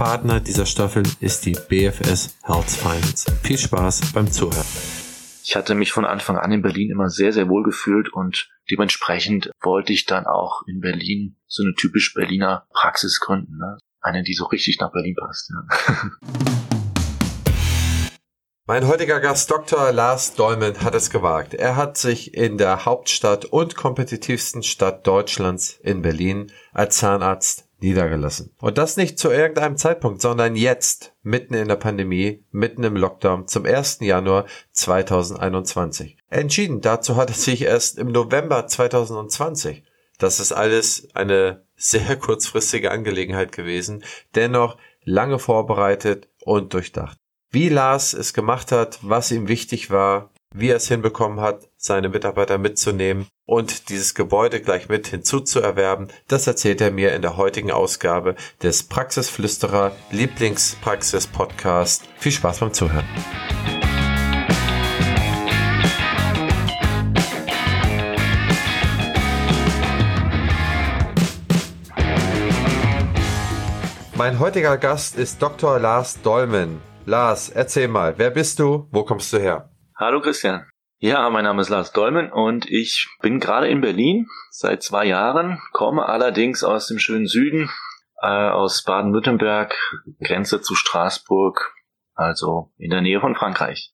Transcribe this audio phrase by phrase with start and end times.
[0.00, 3.30] Partner dieser Staffel ist die BFS Health Finance.
[3.42, 4.64] Viel Spaß beim Zuhören.
[5.44, 9.50] Ich hatte mich von Anfang an in Berlin immer sehr, sehr wohl gefühlt und dementsprechend
[9.60, 13.58] wollte ich dann auch in Berlin so eine typisch Berliner Praxis gründen.
[13.58, 13.76] Ne?
[14.00, 15.50] Eine, die so richtig nach Berlin passt.
[15.50, 16.10] Ja.
[18.66, 19.92] Mein heutiger Gast Dr.
[19.92, 21.52] Lars Dolmen hat es gewagt.
[21.52, 28.54] Er hat sich in der Hauptstadt und kompetitivsten Stadt Deutschlands in Berlin als Zahnarzt niedergelassen.
[28.60, 33.46] Und das nicht zu irgendeinem Zeitpunkt, sondern jetzt, mitten in der Pandemie, mitten im Lockdown,
[33.46, 33.98] zum 1.
[34.00, 36.16] Januar 2021.
[36.28, 39.84] Entschieden dazu hat er sich erst im November 2020.
[40.18, 47.18] Das ist alles eine sehr kurzfristige Angelegenheit gewesen, dennoch lange vorbereitet und durchdacht.
[47.50, 52.08] Wie Lars es gemacht hat, was ihm wichtig war, wie er es hinbekommen hat, seine
[52.08, 57.70] Mitarbeiter mitzunehmen und dieses Gebäude gleich mit hinzuzuerwerben, das erzählt er mir in der heutigen
[57.70, 62.02] Ausgabe des Praxisflüsterer Lieblingspraxis Podcast.
[62.18, 63.06] Viel Spaß beim Zuhören.
[74.16, 75.78] Mein heutiger Gast ist Dr.
[75.78, 76.82] Lars Dolmen.
[77.06, 78.88] Lars, erzähl mal, wer bist du?
[78.90, 79.70] Wo kommst du her?
[80.00, 80.64] Hallo Christian.
[80.98, 85.60] Ja, mein Name ist Lars Dolmen und ich bin gerade in Berlin seit zwei Jahren,
[85.72, 87.68] komme allerdings aus dem schönen Süden,
[88.22, 89.76] äh, aus Baden-Württemberg,
[90.22, 91.74] Grenze zu Straßburg,
[92.14, 93.92] also in der Nähe von Frankreich.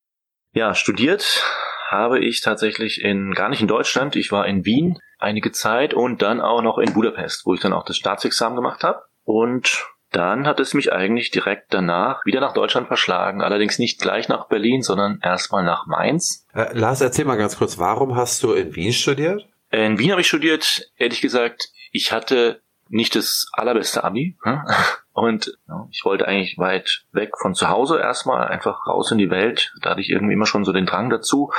[0.52, 1.42] Ja, studiert
[1.88, 6.22] habe ich tatsächlich in, gar nicht in Deutschland, ich war in Wien einige Zeit und
[6.22, 9.84] dann auch noch in Budapest, wo ich dann auch das Staatsexamen gemacht habe und
[10.16, 13.42] dann hat es mich eigentlich direkt danach wieder nach Deutschland verschlagen.
[13.42, 16.46] Allerdings nicht gleich nach Berlin, sondern erstmal nach Mainz.
[16.54, 19.46] Äh, Lars, erzähl mal ganz kurz, warum hast du in Wien studiert?
[19.70, 24.38] In Wien habe ich studiert, ehrlich gesagt, ich hatte nicht das allerbeste Abi.
[24.42, 24.62] Hm?
[25.12, 25.58] Und
[25.90, 29.74] ich wollte eigentlich weit weg von zu Hause erstmal, einfach raus in die Welt.
[29.82, 31.52] Da hatte ich irgendwie immer schon so den Drang dazu.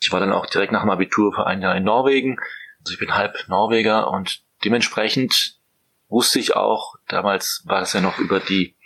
[0.00, 2.38] Ich war dann auch direkt nach dem Abitur für ein Jahr in Norwegen.
[2.80, 5.59] Also ich bin halb Norweger und dementsprechend
[6.10, 8.76] wusste ich auch, damals war es ja noch über die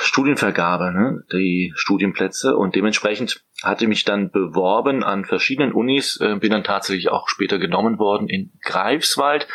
[0.00, 6.50] Studienvergabe, ne, die Studienplätze und dementsprechend hatte mich dann beworben an verschiedenen Unis, äh, bin
[6.50, 9.46] dann tatsächlich auch später genommen worden in Greifswald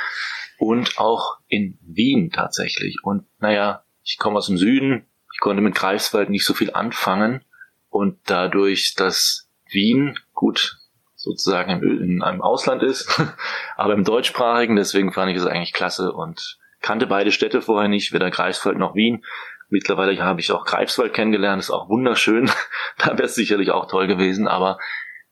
[0.58, 2.98] und auch in Wien tatsächlich.
[3.04, 7.44] Und naja, ich komme aus dem Süden, ich konnte mit Greifswald nicht so viel anfangen
[7.90, 10.78] und dadurch, dass Wien gut
[11.16, 13.22] sozusagen in einem Ausland ist,
[13.76, 18.14] aber im deutschsprachigen, deswegen fand ich es eigentlich klasse und kannte beide Städte vorher nicht,
[18.14, 19.24] weder Greifswald noch Wien.
[19.70, 22.50] Mittlerweile habe ich auch Greifswald kennengelernt, ist auch wunderschön.
[22.98, 24.78] da wäre es sicherlich auch toll gewesen, aber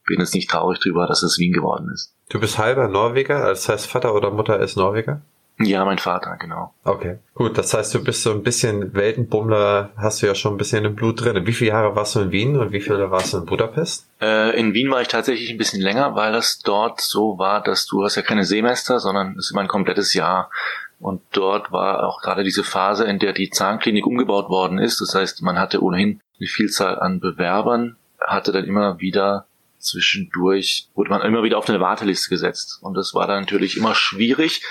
[0.05, 2.13] bin jetzt nicht traurig drüber, dass es Wien geworden ist.
[2.29, 5.21] Du bist halber Norweger, das heißt Vater oder Mutter ist Norweger?
[5.59, 6.71] Ja, mein Vater, genau.
[6.83, 7.57] Okay, gut.
[7.57, 10.95] Das heißt, du bist so ein bisschen Weltenbummler, hast du ja schon ein bisschen im
[10.95, 11.47] Blut drin.
[11.47, 14.07] Wie viele Jahre warst du in Wien und wie viele warst du in Budapest?
[14.21, 17.87] Äh, in Wien war ich tatsächlich ein bisschen länger, weil das dort so war, dass
[17.87, 20.51] du hast ja keine Semester, sondern es ist immer ein komplettes Jahr.
[20.99, 24.99] Und dort war auch gerade diese Phase, in der die Zahnklinik umgebaut worden ist.
[24.99, 29.45] Das heißt, man hatte ohnehin eine Vielzahl an Bewerbern, hatte dann immer wieder
[29.77, 32.79] zwischendurch, wurde man immer wieder auf eine Warteliste gesetzt.
[32.81, 34.63] Und das war dann natürlich immer schwierig,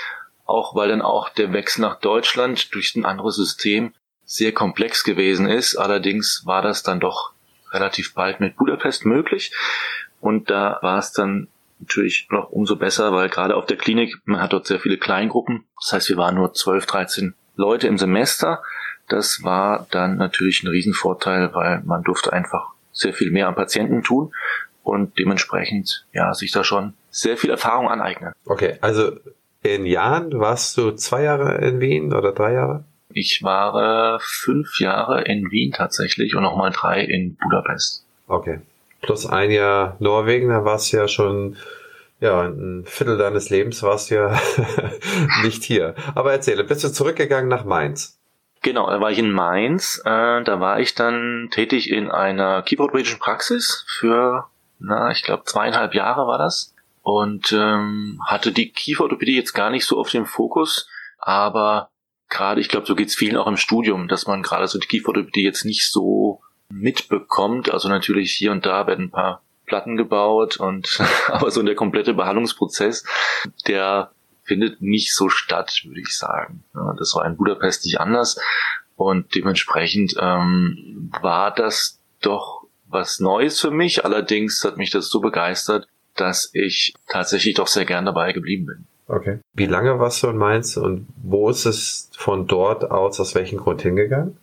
[0.45, 3.93] auch weil dann auch der Wechsel nach Deutschland durch ein anderes System
[4.25, 5.77] sehr komplex gewesen ist.
[5.77, 7.31] Allerdings war das dann doch
[7.71, 9.53] relativ bald mit Budapest möglich.
[10.19, 11.47] Und da war es dann
[11.79, 15.65] natürlich noch umso besser, weil gerade auf der Klinik, man hat dort sehr viele Kleingruppen.
[15.81, 18.63] Das heißt, wir waren nur 12, 13 Leute im Semester.
[19.07, 24.03] Das war dann natürlich ein Riesenvorteil, weil man durfte einfach sehr viel mehr am Patienten
[24.03, 24.33] tun
[24.83, 28.33] und dementsprechend ja sich da schon sehr viel Erfahrung aneignen.
[28.45, 29.11] Okay, also
[29.63, 32.85] in Jahren warst du zwei Jahre in Wien oder drei Jahre?
[33.09, 38.05] Ich war äh, fünf Jahre in Wien tatsächlich und nochmal drei in Budapest.
[38.27, 38.59] Okay
[39.07, 41.57] plus ein Jahr Norwegen, da warst du ja schon,
[42.19, 44.39] ja, ein Viertel deines Lebens warst du ja
[45.43, 45.95] nicht hier.
[46.13, 48.19] Aber erzähle, bist du zurückgegangen nach Mainz?
[48.61, 50.01] Genau, da war ich in Mainz.
[50.03, 54.45] Äh, da war ich dann tätig in einer kieferorthopädischen Praxis für,
[54.79, 56.75] na, ich glaube zweieinhalb Jahre war das.
[57.01, 60.89] Und ähm, hatte die Kieferorthopädie jetzt gar nicht so auf dem Fokus,
[61.19, 61.89] aber
[62.27, 65.43] gerade, ich glaube, so geht's vielen auch im Studium, dass man gerade so die Kieferorthopädie
[65.43, 67.71] jetzt nicht so mitbekommt.
[67.71, 72.13] Also natürlich hier und da werden ein paar Platten gebaut und aber so der komplette
[72.13, 73.05] Behandlungsprozess,
[73.67, 74.11] der
[74.43, 76.63] findet nicht so statt, würde ich sagen.
[76.97, 78.39] Das war in Budapest nicht anders
[78.95, 84.05] und dementsprechend ähm, war das doch was Neues für mich.
[84.05, 88.87] Allerdings hat mich das so begeistert, dass ich tatsächlich doch sehr gern dabei geblieben bin.
[89.07, 89.39] Okay.
[89.53, 93.57] Wie lange warst du in Mainz und wo ist es von dort aus, aus welchem
[93.57, 94.37] Grund hingegangen?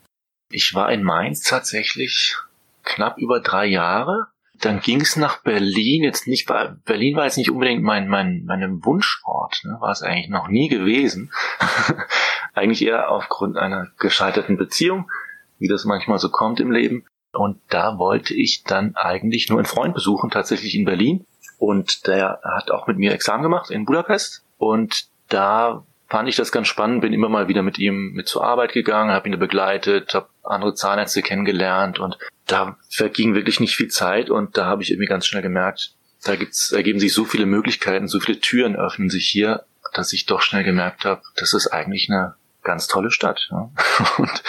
[0.54, 2.36] Ich war in Mainz tatsächlich
[2.84, 4.28] knapp über drei Jahre.
[4.60, 6.04] Dann ging es nach Berlin.
[6.04, 6.46] Jetzt nicht,
[6.84, 9.76] Berlin war jetzt nicht unbedingt mein, mein, mein Wunschort, ne?
[9.80, 11.32] war es eigentlich noch nie gewesen.
[12.54, 15.10] eigentlich eher aufgrund einer gescheiterten Beziehung,
[15.58, 17.04] wie das manchmal so kommt im Leben.
[17.32, 21.26] Und da wollte ich dann eigentlich nur einen Freund besuchen, tatsächlich in Berlin.
[21.58, 24.44] Und der hat auch mit mir Examen gemacht in Budapest.
[24.58, 28.44] Und da fand ich das ganz spannend, bin immer mal wieder mit ihm mit zur
[28.44, 33.88] Arbeit gegangen, habe ihn begleitet, habe andere Zahnärzte kennengelernt und da verging wirklich nicht viel
[33.88, 35.94] Zeit und da habe ich irgendwie ganz schnell gemerkt,
[36.24, 40.26] da gibt's, ergeben sich so viele Möglichkeiten, so viele Türen öffnen sich hier, dass ich
[40.26, 43.48] doch schnell gemerkt habe, das ist eigentlich eine ganz tolle Stadt.
[43.50, 43.70] Ja?
[44.18, 44.42] Und,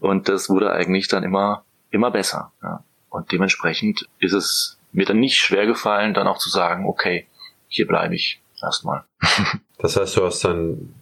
[0.00, 2.52] und das wurde eigentlich dann immer, immer besser.
[2.62, 2.84] Ja?
[3.08, 7.28] Und dementsprechend ist es mir dann nicht schwer gefallen, dann auch zu sagen, okay,
[7.68, 9.04] hier bleibe ich erstmal.
[9.78, 10.94] Das heißt, du hast dann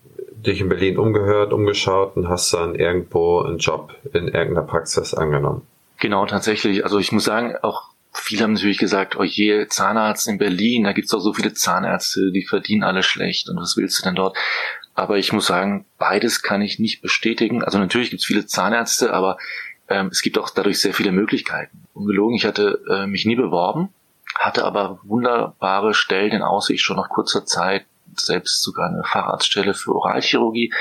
[0.46, 5.62] dich in Berlin umgehört, umgeschaut und hast dann irgendwo einen Job in irgendeiner Praxis angenommen.
[5.98, 6.84] Genau, tatsächlich.
[6.84, 10.92] Also ich muss sagen, auch viele haben natürlich gesagt, oh je, Zahnarzt in Berlin, da
[10.92, 14.36] gibt's doch so viele Zahnärzte, die verdienen alle schlecht und was willst du denn dort?
[14.94, 17.64] Aber ich muss sagen, beides kann ich nicht bestätigen.
[17.64, 19.38] Also natürlich gibt's viele Zahnärzte, aber
[19.88, 21.84] ähm, es gibt auch dadurch sehr viele Möglichkeiten.
[21.92, 23.88] Ungelogen, ich hatte äh, mich nie beworben,
[24.38, 27.84] hatte aber wunderbare Stellen in Aussicht schon nach kurzer Zeit,
[28.16, 30.72] selbst sogar eine Facharztstelle für Oralchirurgie,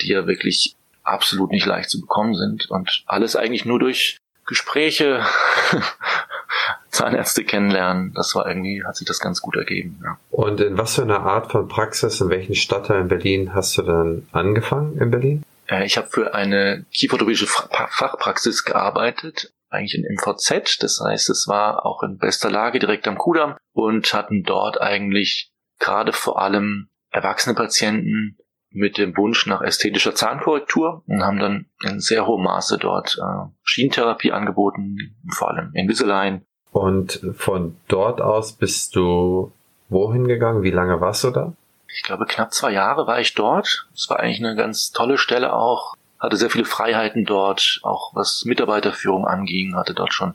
[0.00, 5.24] die ja wirklich absolut nicht leicht zu bekommen sind und alles eigentlich nur durch Gespräche,
[6.90, 10.00] Zahnärzte kennenlernen, das war irgendwie, hat sich das ganz gut ergeben.
[10.04, 10.18] Ja.
[10.30, 13.82] Und in was für einer Art von Praxis, in welchen Stadtteil in Berlin hast du
[13.82, 15.44] dann angefangen in Berlin?
[15.66, 21.84] Äh, ich habe für eine kieferorthopädische Fachpraxis gearbeitet, eigentlich in MVZ, das heißt, es war
[21.84, 25.50] auch in bester Lage direkt am Kudamm und hatten dort eigentlich
[25.84, 28.38] gerade vor allem erwachsene Patienten
[28.70, 33.46] mit dem Wunsch nach ästhetischer Zahnkorrektur und haben dann in sehr hohem Maße dort äh,
[33.62, 36.42] Schienentherapie angeboten, vor allem Invisalign.
[36.72, 39.52] Und von dort aus bist du
[39.88, 40.64] wohin gegangen?
[40.64, 41.52] Wie lange warst du da?
[41.86, 43.86] Ich glaube, knapp zwei Jahre war ich dort.
[43.94, 45.94] Es war eigentlich eine ganz tolle Stelle auch.
[46.18, 50.34] Hatte sehr viele Freiheiten dort, auch was Mitarbeiterführung anging, hatte dort schon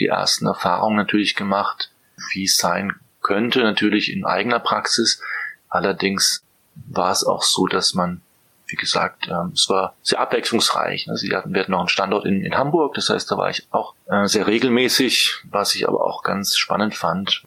[0.00, 1.92] die ersten Erfahrungen natürlich gemacht,
[2.32, 5.20] wie es sein könnte, natürlich in eigener Praxis.
[5.68, 6.42] Allerdings
[6.74, 8.22] war es auch so, dass man,
[8.66, 11.06] wie gesagt, ähm, es war sehr abwechslungsreich.
[11.08, 13.94] Hatten, wir hatten noch einen Standort in, in Hamburg, das heißt, da war ich auch
[14.06, 17.44] äh, sehr regelmäßig, was ich aber auch ganz spannend fand.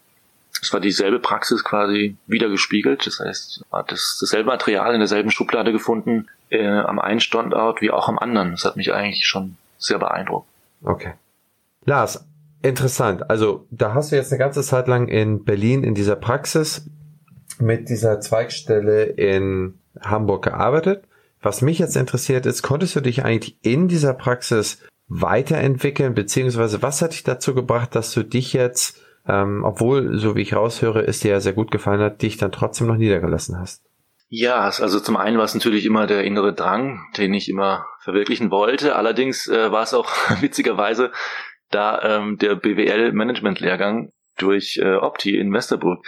[0.62, 5.30] Es war dieselbe Praxis quasi wiedergespiegelt, das heißt, man hat das, dasselbe Material in derselben
[5.30, 8.52] Schublade gefunden, äh, am einen Standort wie auch am anderen.
[8.52, 10.48] Das hat mich eigentlich schon sehr beeindruckt.
[10.82, 11.14] Okay.
[11.84, 12.24] Lars,
[12.64, 13.30] interessant.
[13.30, 16.88] Also da hast du jetzt eine ganze Zeit lang in Berlin in dieser Praxis
[17.58, 21.04] mit dieser Zweigstelle in Hamburg gearbeitet.
[21.40, 24.78] Was mich jetzt interessiert ist, konntest du dich eigentlich in dieser Praxis
[25.08, 30.40] weiterentwickeln, beziehungsweise was hat dich dazu gebracht, dass du dich jetzt, ähm, obwohl, so wie
[30.40, 33.84] ich raushöre, es dir ja sehr gut gefallen hat, dich dann trotzdem noch niedergelassen hast?
[34.30, 38.50] Ja, also zum einen war es natürlich immer der innere Drang, den ich immer verwirklichen
[38.50, 38.96] wollte.
[38.96, 40.08] Allerdings äh, war es auch
[40.40, 41.12] witzigerweise
[41.70, 46.04] da ähm, der BWL-Management-Lehrgang durch äh, Opti in Westerburg.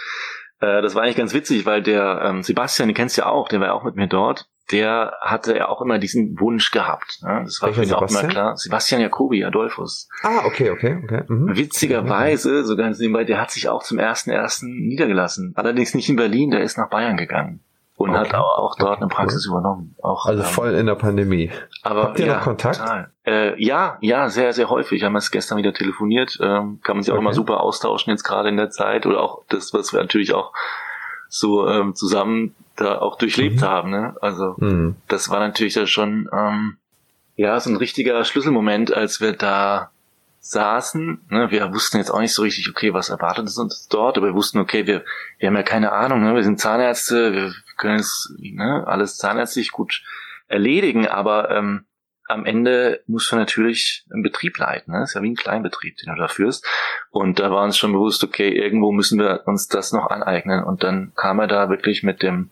[0.59, 3.47] Äh, das war eigentlich ganz witzig, weil der ähm, Sebastian, den kennst du ja auch,
[3.47, 4.47] der war ja auch mit mir dort.
[4.71, 7.19] Der hatte ja auch immer diesen Wunsch gehabt.
[7.23, 7.43] Ne?
[7.45, 8.57] Das war für ihn auch immer klar.
[8.57, 10.09] Sebastian Jacobi, Adolphus.
[10.23, 11.23] Ah, okay, okay, okay.
[11.29, 11.55] Mhm.
[11.55, 15.53] Witzigerweise, so ganz nebenbei, der hat sich auch zum ersten ersten niedergelassen.
[15.55, 17.63] Allerdings nicht in Berlin, der ist nach Bayern gegangen
[17.97, 18.19] und okay.
[18.19, 19.53] hat auch, auch dort eine Praxis cool.
[19.57, 19.95] übernommen.
[20.03, 21.49] Auch, also ähm, voll in der Pandemie.
[21.81, 22.79] Aber, Habt ihr ja, noch Kontakt?
[23.25, 25.03] Äh, ja, ja, sehr, sehr häufig.
[25.03, 26.37] Haben wir es gestern wieder telefoniert.
[26.39, 27.23] Ähm, kann man sich auch okay.
[27.23, 30.53] immer super austauschen jetzt gerade in der Zeit oder auch das, was wir natürlich auch
[31.27, 33.65] so ähm, zusammen da auch durchlebt mhm.
[33.65, 33.89] haben.
[33.89, 34.15] Ne?
[34.21, 34.95] Also mhm.
[35.07, 36.77] das war natürlich da schon ähm,
[37.35, 39.89] ja so ein richtiger Schlüsselmoment, als wir da
[40.39, 41.25] saßen.
[41.29, 44.33] Ne, wir wussten jetzt auch nicht so richtig, okay, was erwartet uns dort, aber wir
[44.35, 45.03] wussten, okay, wir,
[45.39, 49.71] wir haben ja keine Ahnung, ne, wir sind Zahnärzte, wir können es ne, alles zahnärztlich
[49.71, 50.03] gut
[50.47, 51.85] erledigen, aber ähm,
[52.27, 54.93] am Ende musst du natürlich einen Betrieb leiten.
[54.93, 54.99] Ne?
[54.99, 56.65] Das ist ja wie ein Kleinbetrieb, den du da führst.
[57.09, 60.63] Und da war uns schon bewusst, okay, irgendwo müssen wir uns das noch aneignen.
[60.63, 62.51] Und dann kam er da wirklich mit dem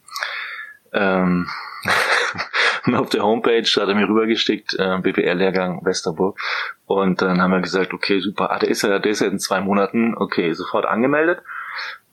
[0.94, 1.50] ähm,
[2.94, 6.40] auf der Homepage hat er mir rübergestickt, äh, BWL-Lehrgang Westerburg.
[6.86, 9.40] Und dann haben wir gesagt, okay, super, ah, der ist ja, der ist ja in
[9.40, 11.42] zwei Monaten, okay, sofort angemeldet.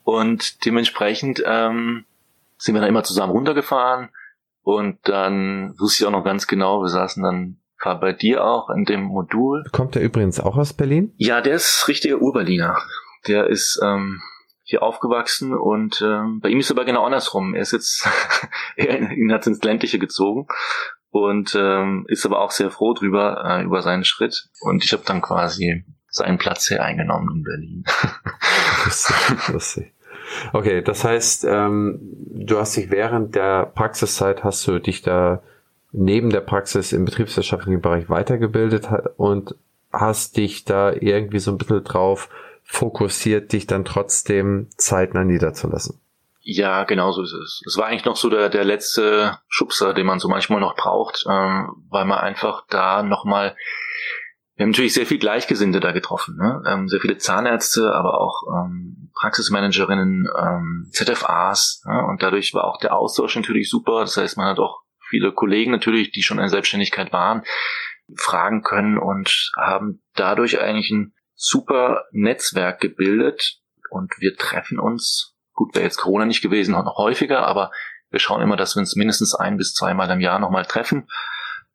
[0.03, 2.05] Und dementsprechend ähm,
[2.63, 4.09] sind wir dann immer zusammen runtergefahren.
[4.61, 8.69] Und dann wusste ich auch noch ganz genau, wir saßen dann war bei dir auch
[8.69, 9.65] in dem Modul.
[9.73, 11.13] Kommt der übrigens auch aus Berlin?
[11.17, 12.77] Ja, der ist richtiger Urberliner.
[13.27, 14.21] Der ist ähm,
[14.63, 17.53] hier aufgewachsen und ähm, bei ihm ist es aber genau andersrum.
[17.53, 18.07] Er ist jetzt,
[18.77, 20.47] er, ihn hat ins Ländliche gezogen
[21.09, 24.47] und ähm, ist aber auch sehr froh drüber, äh, über seinen Schritt.
[24.61, 27.83] Und ich habe dann quasi seinen Platz hier eingenommen in Berlin.
[28.85, 29.93] lustig, lustig.
[30.51, 35.41] Okay, das heißt, ähm, du hast dich während der Praxiszeit, hast du dich da
[35.91, 38.87] neben der Praxis im betriebswirtschaftlichen Bereich weitergebildet
[39.17, 39.55] und
[39.91, 42.29] hast dich da irgendwie so ein bisschen drauf
[42.63, 45.99] fokussiert, dich dann trotzdem zeitnah niederzulassen.
[46.45, 47.63] Ja, genau so ist es.
[47.65, 51.25] Es war eigentlich noch so der, der letzte Schubser, den man so manchmal noch braucht,
[51.29, 53.55] ähm, weil man einfach da nochmal,
[54.55, 56.61] wir haben natürlich sehr viel Gleichgesinnte da getroffen, ne?
[56.67, 62.01] ähm, sehr viele Zahnärzte, aber auch ähm, Praxismanagerinnen, ähm, ZFAs ja?
[62.01, 64.01] und dadurch war auch der Austausch natürlich super.
[64.01, 67.43] Das heißt, man hat auch viele Kollegen natürlich, die schon in Selbstständigkeit waren,
[68.15, 75.73] fragen können und haben dadurch eigentlich ein super Netzwerk gebildet und wir treffen uns, gut,
[75.73, 77.71] wäre jetzt Corona nicht gewesen, noch häufiger, aber
[78.11, 81.07] wir schauen immer, dass wir uns mindestens ein bis zweimal im Jahr nochmal treffen,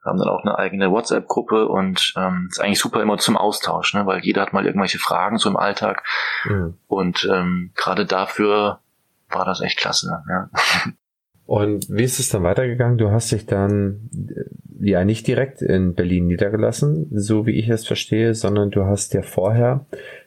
[0.04, 4.06] haben dann auch eine eigene WhatsApp-Gruppe und ähm, ist eigentlich super immer zum Austausch, ne?
[4.06, 6.04] weil jeder hat mal irgendwelche Fragen so im Alltag
[6.44, 6.78] mhm.
[6.86, 8.80] und ähm, gerade dafür
[9.28, 10.22] war das echt klasse.
[10.28, 10.50] Ja.
[11.48, 12.98] Und wie ist es dann weitergegangen?
[12.98, 17.86] Du hast dich dann äh, ja nicht direkt in Berlin niedergelassen, so wie ich es
[17.86, 19.86] verstehe, sondern du hast ja vorher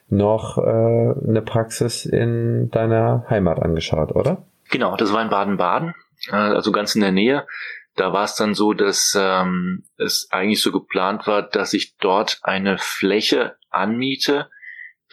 [0.09, 4.41] noch äh, eine Praxis in deiner Heimat angeschaut, oder?
[4.71, 5.93] Genau, das war in Baden-Baden,
[6.31, 7.45] äh, also ganz in der Nähe.
[7.95, 12.39] Da war es dann so, dass ähm, es eigentlich so geplant war, dass ich dort
[12.41, 14.49] eine Fläche anmiete,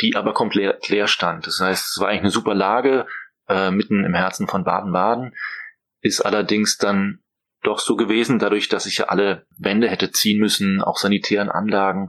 [0.00, 1.46] die aber komplett leer stand.
[1.46, 3.06] Das heißt, es war eigentlich eine super Lage
[3.48, 5.34] äh, mitten im Herzen von Baden-Baden
[6.00, 7.20] ist allerdings dann
[7.62, 12.08] doch so gewesen, dadurch, dass ich ja alle Wände hätte ziehen müssen, auch sanitären Anlagen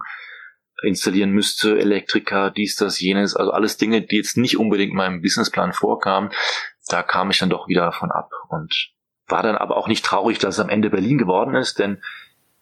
[0.83, 5.73] installieren müsste, Elektriker, dies, das, jenes, also alles Dinge, die jetzt nicht unbedingt meinem Businessplan
[5.73, 6.31] vorkamen.
[6.87, 8.73] Da kam ich dann doch wieder davon ab und
[9.29, 11.99] war dann aber auch nicht traurig, dass es am Ende Berlin geworden ist, denn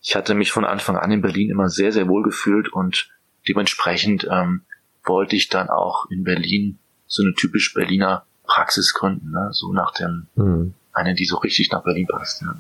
[0.01, 3.09] ich hatte mich von Anfang an in Berlin immer sehr, sehr wohl gefühlt und
[3.47, 4.61] dementsprechend ähm,
[5.03, 9.49] wollte ich dann auch in Berlin so eine typisch Berliner Praxis gründen, ne?
[9.51, 12.41] so nach dem mhm eine, die so richtig nach Berlin passt.
[12.41, 12.55] Ja.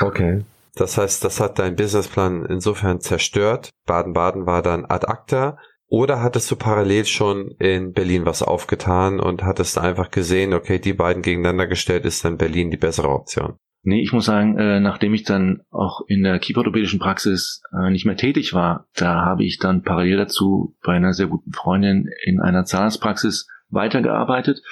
[0.06, 0.44] okay.
[0.74, 3.70] Das heißt, das hat dein Businessplan insofern zerstört.
[3.86, 5.58] Baden-Baden war dann ad acta.
[5.92, 10.94] Oder hattest du parallel schon in Berlin was aufgetan und hattest einfach gesehen, okay, die
[10.94, 13.58] beiden gegeneinander gestellt ist dann Berlin die bessere Option?
[13.82, 18.06] Nee, ich muss sagen, äh, nachdem ich dann auch in der kieferorthopädischen Praxis äh, nicht
[18.06, 22.40] mehr tätig war, da habe ich dann parallel dazu bei einer sehr guten Freundin in
[22.40, 24.62] einer Zahnarztpraxis weitergearbeitet.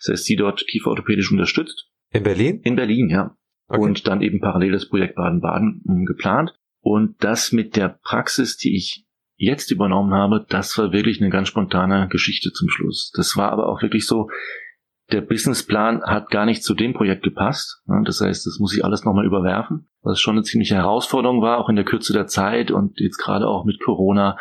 [0.00, 2.60] Das heißt, sie dort kieferorthopädisch unterstützt in Berlin?
[2.64, 3.34] In Berlin, ja.
[3.68, 3.80] Okay.
[3.80, 6.54] Und dann eben parallel das Projekt Baden-Baden hm, geplant.
[6.80, 9.05] Und das mit der Praxis, die ich
[9.36, 13.12] jetzt übernommen habe, das war wirklich eine ganz spontane Geschichte zum Schluss.
[13.14, 14.28] Das war aber auch wirklich so,
[15.12, 17.82] der Businessplan hat gar nicht zu dem Projekt gepasst.
[18.04, 21.68] Das heißt, das muss ich alles nochmal überwerfen, was schon eine ziemliche Herausforderung war, auch
[21.68, 24.36] in der Kürze der Zeit und jetzt gerade auch mit Corona.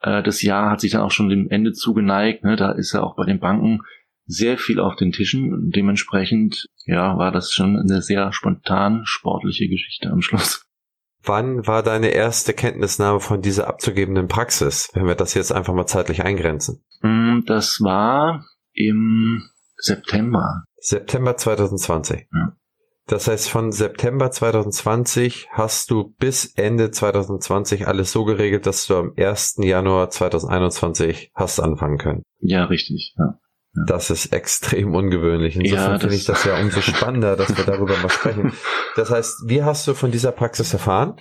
[0.00, 2.44] Äh, das Jahr hat sich dann auch schon dem Ende zugeneigt.
[2.44, 2.56] Ne?
[2.56, 3.80] Da ist ja auch bei den Banken
[4.26, 5.70] sehr viel auf den Tischen.
[5.70, 10.66] Dementsprechend, ja, war das schon eine sehr spontan sportliche Geschichte am Schluss.
[11.24, 15.86] Wann war deine erste Kenntnisnahme von dieser abzugebenden Praxis, wenn wir das jetzt einfach mal
[15.86, 16.84] zeitlich eingrenzen?
[17.02, 19.42] Mm, das war im
[19.76, 20.64] September.
[20.78, 22.26] September 2020.
[22.32, 22.56] Ja.
[23.06, 28.96] Das heißt, von September 2020 hast du bis Ende 2020 alles so geregelt, dass du
[28.96, 29.56] am 1.
[29.58, 32.22] Januar 2021 hast anfangen können.
[32.38, 33.14] Ja, richtig.
[33.18, 33.38] Ja.
[33.74, 35.56] Das ist extrem ungewöhnlich.
[35.56, 38.52] Insofern ja, finde ich das ja umso spannender, dass wir darüber mal sprechen.
[38.96, 41.16] Das heißt, wie hast du von dieser Praxis erfahren?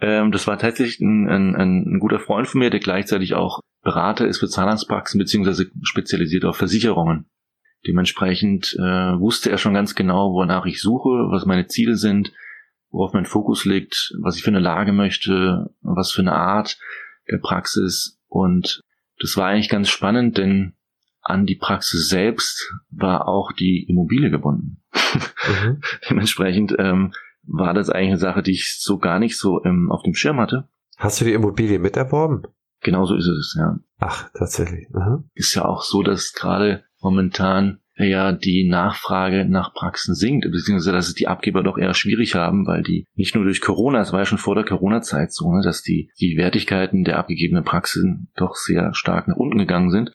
[0.00, 4.26] Ähm, das war tatsächlich ein, ein, ein, guter Freund von mir, der gleichzeitig auch Berater
[4.26, 7.26] ist für Zahnarztpraxen beziehungsweise spezialisiert auf Versicherungen.
[7.86, 12.32] Dementsprechend äh, wusste er schon ganz genau, wonach ich suche, was meine Ziele sind,
[12.90, 16.78] worauf mein Fokus liegt, was ich für eine Lage möchte, was für eine Art
[17.30, 18.20] der Praxis.
[18.28, 18.82] Und
[19.18, 20.74] das war eigentlich ganz spannend, denn
[21.22, 24.82] an die Praxis selbst war auch die Immobilie gebunden.
[24.92, 25.80] Mhm.
[26.10, 27.12] Dementsprechend ähm,
[27.44, 30.40] war das eigentlich eine Sache, die ich so gar nicht so ähm, auf dem Schirm
[30.40, 30.68] hatte.
[30.96, 32.42] Hast du die Immobilie miterworben?
[32.80, 33.78] Genau so ist es, ja.
[33.98, 34.88] Ach, tatsächlich.
[34.94, 35.24] Aha.
[35.34, 41.08] Ist ja auch so, dass gerade momentan ja die Nachfrage nach Praxen sinkt, beziehungsweise dass
[41.08, 44.20] es die Abgeber doch eher schwierig haben, weil die nicht nur durch Corona, es war
[44.20, 48.54] ja schon vor der Corona-Zeit so, ne, dass die, die Wertigkeiten der abgegebenen Praxen doch
[48.56, 50.12] sehr stark nach unten gegangen sind.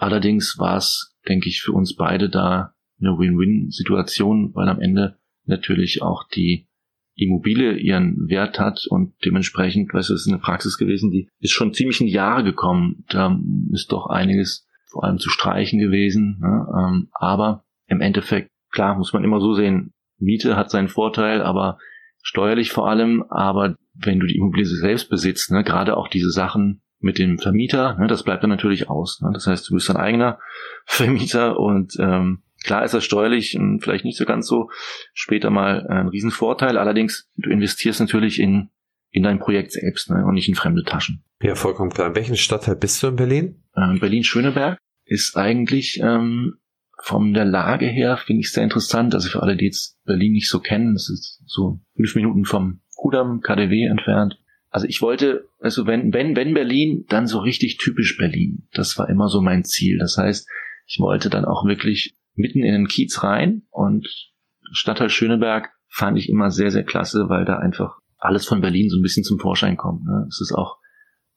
[0.00, 6.00] Allerdings war es, denke ich, für uns beide da eine Win-Win-Situation, weil am Ende natürlich
[6.00, 6.68] auch die
[7.16, 11.52] Immobilie ihren Wert hat und dementsprechend, weißt du, es ist eine Praxis gewesen, die ist
[11.52, 13.04] schon ziemlich in Jahre gekommen.
[13.10, 13.38] Da
[13.72, 16.38] ist doch einiges vor allem zu streichen gewesen.
[16.40, 16.66] Ne?
[16.78, 21.76] Ähm, aber im Endeffekt, klar, muss man immer so sehen, Miete hat seinen Vorteil, aber
[22.22, 26.80] steuerlich vor allem, aber wenn du die Immobilie selbst besitzt, ne, gerade auch diese Sachen
[27.00, 29.20] mit dem Vermieter, ne, das bleibt dann natürlich aus.
[29.22, 29.30] Ne?
[29.32, 30.38] Das heißt, du bist dein eigener
[30.86, 34.70] Vermieter und ähm, klar ist das steuerlich vielleicht nicht so ganz so
[35.14, 36.76] später mal ein Riesenvorteil.
[36.76, 38.68] Allerdings, du investierst natürlich in,
[39.10, 41.24] in dein Projekt selbst ne, und nicht in fremde Taschen.
[41.42, 42.08] Ja, vollkommen klar.
[42.08, 43.62] In welchem Stadtteil bist du in Berlin?
[43.76, 46.58] Ähm, Berlin-Schöneberg ist eigentlich ähm,
[47.02, 49.14] von der Lage her, finde ich sehr interessant.
[49.14, 52.80] Also für alle, die jetzt Berlin nicht so kennen, das ist so fünf Minuten vom
[52.94, 54.38] Kudamm, KDW entfernt.
[54.70, 58.68] Also ich wollte, also wenn, wenn, wenn Berlin, dann so richtig typisch Berlin.
[58.72, 59.98] Das war immer so mein Ziel.
[59.98, 60.48] Das heißt,
[60.86, 64.06] ich wollte dann auch wirklich mitten in den Kiez rein und
[64.72, 68.98] Stadtteil Schöneberg fand ich immer sehr, sehr klasse, weil da einfach alles von Berlin so
[68.98, 70.04] ein bisschen zum Vorschein kommt.
[70.04, 70.26] Ne?
[70.28, 70.78] Es ist auch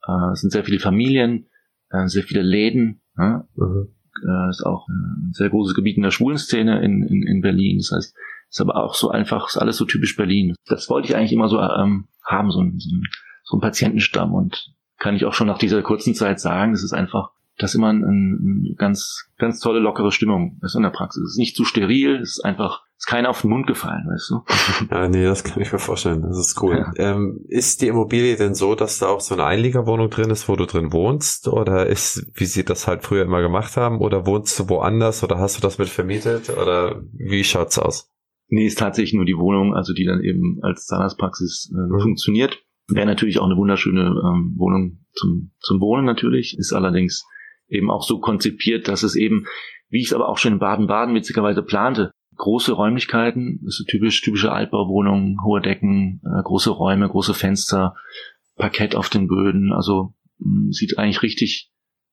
[0.08, 1.48] äh, es sind sehr viele Familien,
[1.90, 3.02] äh, sehr viele Läden.
[3.18, 3.48] Ja?
[3.56, 3.90] Mhm.
[4.26, 7.78] Äh, ist auch ein sehr großes Gebiet in der Schwulenszene in, in, in Berlin.
[7.78, 8.16] Das heißt,
[8.50, 10.56] ist aber auch so einfach, ist alles so typisch Berlin.
[10.68, 13.04] Das wollte ich eigentlich immer so ähm, haben, so ein, so, ein,
[13.44, 14.34] so ein Patientenstamm.
[14.34, 17.76] Und kann ich auch schon nach dieser kurzen Zeit sagen, das ist einfach, das ist
[17.76, 21.24] immer eine ein ganz, ganz tolle, lockere Stimmung ist in der Praxis.
[21.24, 24.30] Es ist nicht zu steril, es ist einfach ist keiner auf den Mund gefallen, weißt
[24.30, 24.44] du?
[24.96, 26.22] Ja, nee, das kann ich mir vorstellen.
[26.22, 26.86] Das ist cool.
[26.98, 27.12] Ja.
[27.12, 30.56] Ähm, ist die Immobilie denn so, dass da auch so eine Einliegerwohnung drin ist, wo
[30.56, 31.50] du drin wohnst?
[31.50, 34.00] Oder ist, wie sie das halt früher immer gemacht haben?
[34.00, 35.22] Oder wohnst du woanders?
[35.22, 36.50] Oder hast du das mit vermietet?
[36.50, 38.13] Oder wie schaut's aus?
[38.54, 42.00] Nee, ist tatsächlich nur die Wohnung, also die dann eben als Zahnarztpraxis äh, mhm.
[42.00, 42.62] funktioniert.
[42.88, 47.26] Wäre natürlich auch eine wunderschöne ähm, Wohnung zum, zum Wohnen natürlich, ist allerdings
[47.68, 49.48] eben auch so konzipiert, dass es eben,
[49.90, 54.22] wie ich es aber auch schon in Baden-Baden witzigerweise plante, große Räumlichkeiten, das ist typisch,
[54.22, 57.96] typische Altbauwohnungen, hohe Decken, äh, große Räume, große Fenster,
[58.56, 61.72] Parkett auf den Böden, also mh, sieht eigentlich richtig,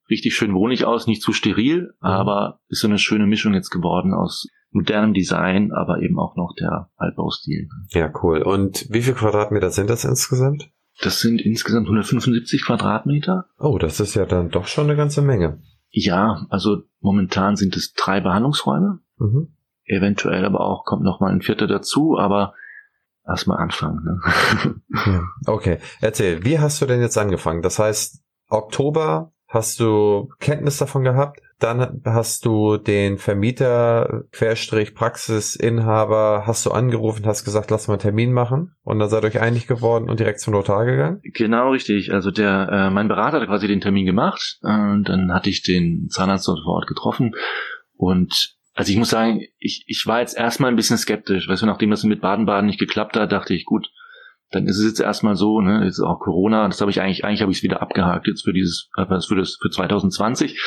[0.08, 2.06] richtig schön wohnlich aus, nicht zu steril, mhm.
[2.06, 6.54] aber ist so eine schöne Mischung jetzt geworden aus modernem Design, aber eben auch noch
[6.58, 7.68] der Altbaustil.
[7.88, 8.42] Ja, cool.
[8.42, 10.70] Und wie viel Quadratmeter sind das insgesamt?
[11.02, 13.46] Das sind insgesamt 175 Quadratmeter.
[13.58, 15.62] Oh, das ist ja dann doch schon eine ganze Menge.
[15.90, 19.00] Ja, also momentan sind es drei Behandlungsräume.
[19.18, 19.48] Mhm
[19.90, 22.54] eventuell aber auch kommt noch mal ein vierter dazu, aber
[23.26, 24.04] erstmal anfangen.
[24.04, 25.24] Ne?
[25.46, 27.62] okay, erzähl, wie hast du denn jetzt angefangen?
[27.62, 36.44] Das heißt, Oktober hast du Kenntnis davon gehabt, dann hast du den Vermieter, Querstrich, Praxisinhaber,
[36.46, 39.66] hast du angerufen, hast gesagt, lass mal einen Termin machen und dann seid euch einig
[39.66, 41.20] geworden und direkt zum Notar gegangen?
[41.22, 42.12] Genau, richtig.
[42.12, 45.62] Also der, äh, mein Berater hat quasi den Termin gemacht äh, und dann hatte ich
[45.62, 47.34] den Zahnarzt dort vor Ort getroffen
[47.94, 51.48] und also ich muss sagen, ich, ich war jetzt erstmal ein bisschen skeptisch.
[51.48, 53.88] Weißt du, nachdem das mit Baden-Baden nicht geklappt hat, dachte ich, gut,
[54.50, 57.42] dann ist es jetzt erstmal so, ne, jetzt auch Corona, das habe ich eigentlich, eigentlich
[57.42, 60.60] habe ich es wieder abgehakt jetzt für dieses, äh, für das, für 2020.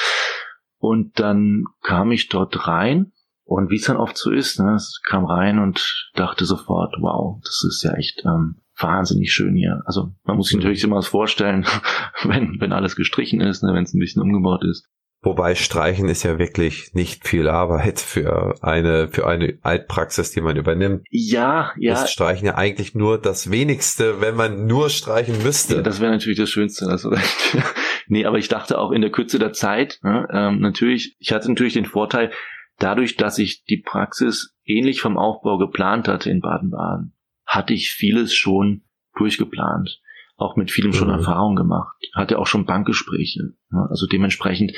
[0.84, 3.14] Und dann kam ich dort rein
[3.46, 7.64] und wie es dann oft so ist, ne, kam rein und dachte sofort, wow, das
[7.66, 9.82] ist ja echt ähm, wahnsinnig schön hier.
[9.86, 11.66] Also man muss sich natürlich immer was vorstellen,
[12.26, 14.86] wenn, wenn alles gestrichen ist, ne, wenn es ein bisschen umgebaut ist.
[15.26, 20.58] Wobei Streichen ist ja wirklich nicht viel Arbeit für eine, für eine Altpraxis, die man
[20.58, 21.06] übernimmt.
[21.10, 21.94] Ja, ja.
[21.94, 25.78] Ist Streichen ja eigentlich nur das wenigste, wenn man nur streichen müsste.
[25.78, 26.88] Ja, das wäre natürlich das Schönste.
[26.88, 27.16] Also,
[28.08, 31.48] nee, aber ich dachte auch in der Kürze der Zeit, ne, ähm, natürlich, ich hatte
[31.48, 32.32] natürlich den Vorteil,
[32.78, 37.14] dadurch, dass ich die Praxis ähnlich vom Aufbau geplant hatte in Baden-Baden,
[37.46, 38.84] hatte ich vieles schon
[39.16, 40.02] durchgeplant
[40.36, 41.16] auch mit vielem schon mhm.
[41.16, 43.54] Erfahrung gemacht, hatte auch schon Bankgespräche.
[43.70, 43.88] Ne?
[43.90, 44.74] Also dementsprechend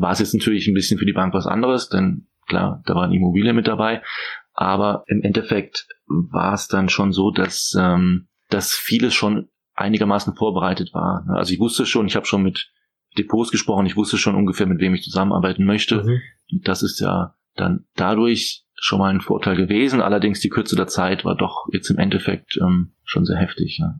[0.00, 3.04] war es jetzt natürlich ein bisschen für die Bank was anderes, denn klar, da war
[3.04, 4.02] eine Immobilie mit dabei.
[4.52, 10.92] Aber im Endeffekt war es dann schon so, dass, ähm, dass vieles schon einigermaßen vorbereitet
[10.92, 11.24] war.
[11.34, 12.70] Also ich wusste schon, ich habe schon mit
[13.16, 16.02] Depots gesprochen, ich wusste schon ungefähr, mit wem ich zusammenarbeiten möchte.
[16.02, 16.20] Mhm.
[16.62, 20.00] Das ist ja dann dadurch schon mal ein Vorteil gewesen.
[20.00, 23.78] Allerdings die Kürze der Zeit war doch jetzt im Endeffekt ähm, schon sehr heftig.
[23.78, 23.98] Ja.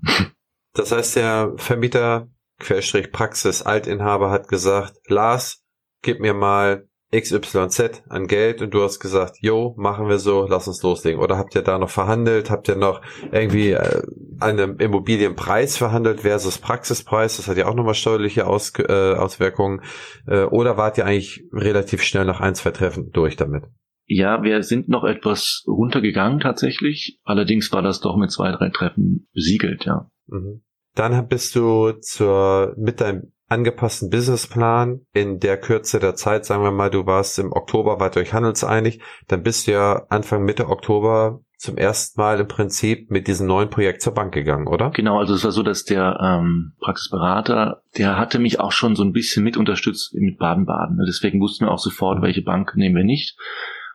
[0.72, 5.64] Das heißt, der Vermieter, Querstrich Praxis, Altinhaber hat gesagt, Lars,
[6.02, 10.68] gib mir mal XYZ an Geld und du hast gesagt, jo, machen wir so, lass
[10.68, 11.20] uns loslegen.
[11.20, 12.50] Oder habt ihr da noch verhandelt?
[12.50, 14.02] Habt ihr noch irgendwie äh,
[14.38, 17.36] einen Immobilienpreis verhandelt versus Praxispreis?
[17.36, 19.82] Das hat ja auch nochmal steuerliche Aus, äh, Auswirkungen.
[20.26, 23.64] Äh, oder wart ihr eigentlich relativ schnell nach ein, zwei Treffen durch damit?
[24.06, 27.18] Ja, wir sind noch etwas runtergegangen tatsächlich.
[27.24, 30.10] Allerdings war das doch mit zwei, drei Treffen besiegelt, ja.
[30.28, 30.62] Mhm.
[30.94, 36.70] Dann bist du zur, mit deinem angepassten Businessplan in der Kürze der Zeit, sagen wir
[36.70, 41.40] mal, du warst im Oktober weit euch handelseinig, dann bist du ja Anfang Mitte Oktober
[41.56, 44.90] zum ersten Mal im Prinzip mit diesem neuen Projekt zur Bank gegangen, oder?
[44.90, 49.02] Genau, also es war so, dass der ähm, Praxisberater, der hatte mich auch schon so
[49.02, 50.98] ein bisschen mit unterstützt mit Baden-Baden.
[51.06, 53.36] Deswegen wussten wir auch sofort, welche Bank nehmen wir nicht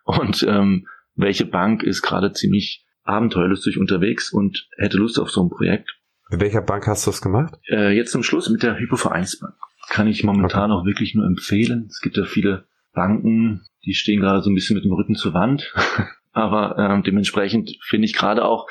[0.03, 5.49] und ähm, welche Bank ist gerade ziemlich abenteuerlustig unterwegs und hätte Lust auf so ein
[5.49, 5.97] Projekt.
[6.29, 7.55] Mit welcher Bank hast du es gemacht?
[7.69, 9.53] Äh, jetzt zum Schluss mit der Hypovereinsbank.
[9.89, 10.81] Kann ich momentan okay.
[10.81, 11.87] auch wirklich nur empfehlen.
[11.89, 15.33] Es gibt ja viele Banken, die stehen gerade so ein bisschen mit dem Rücken zur
[15.33, 15.73] Wand.
[16.31, 18.67] Aber ähm, dementsprechend finde ich gerade auch,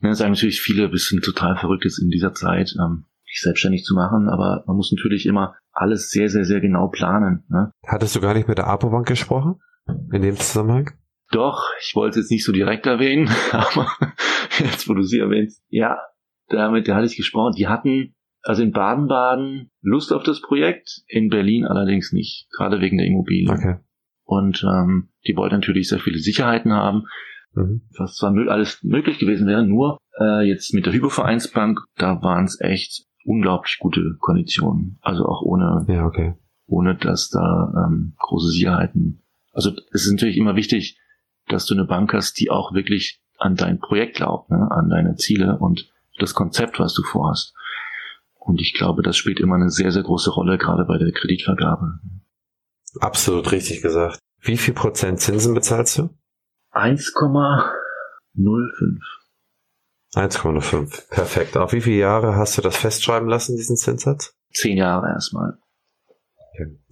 [0.00, 3.84] ne, sagen natürlich viele, wir sind total verrückt jetzt in dieser Zeit, ähm, sich selbstständig
[3.84, 7.44] zu machen, aber man muss natürlich immer alles sehr, sehr, sehr genau planen.
[7.48, 7.70] Ne?
[7.86, 9.60] Hattest du gar nicht mit der APO-Bank gesprochen?
[10.12, 10.90] In dem Zusammenhang?
[11.30, 13.88] Doch, ich wollte es jetzt nicht so direkt erwähnen, aber
[14.58, 15.98] jetzt, wo du sie erwähnst, ja,
[16.48, 17.54] damit, da hatte ich gesprochen.
[17.56, 22.96] Die hatten also in Baden-Baden Lust auf das Projekt, in Berlin allerdings nicht, gerade wegen
[22.96, 23.50] der Immobilien.
[23.50, 23.76] Okay.
[24.24, 27.04] Und ähm, die wollten natürlich sehr viele Sicherheiten haben,
[27.54, 27.82] mhm.
[27.96, 32.60] was zwar alles möglich gewesen wäre, nur äh, jetzt mit der Hypovereinsbank, da waren es
[32.60, 34.98] echt unglaublich gute Konditionen.
[35.02, 36.34] Also auch ohne, ja, okay.
[36.66, 39.22] ohne dass da ähm, große Sicherheiten.
[39.52, 41.00] Also es ist natürlich immer wichtig,
[41.48, 44.68] dass du eine Bank hast, die auch wirklich an dein Projekt glaubt, ne?
[44.70, 47.54] an deine Ziele und das Konzept, was du vorhast.
[48.38, 51.98] Und ich glaube, das spielt immer eine sehr, sehr große Rolle, gerade bei der Kreditvergabe.
[53.00, 54.18] Absolut richtig gesagt.
[54.40, 56.10] Wie viel Prozent Zinsen bezahlst du?
[56.72, 59.00] 1,05.
[60.14, 61.10] 1,05.
[61.10, 61.56] Perfekt.
[61.56, 64.34] Auf wie viele Jahre hast du das festschreiben lassen, diesen Zinssatz?
[64.52, 65.58] Zehn Jahre erstmal.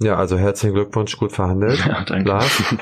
[0.00, 1.78] Ja, also herzlichen Glückwunsch, gut verhandelt.
[1.86, 2.28] Ja, danke.
[2.28, 2.62] Lars.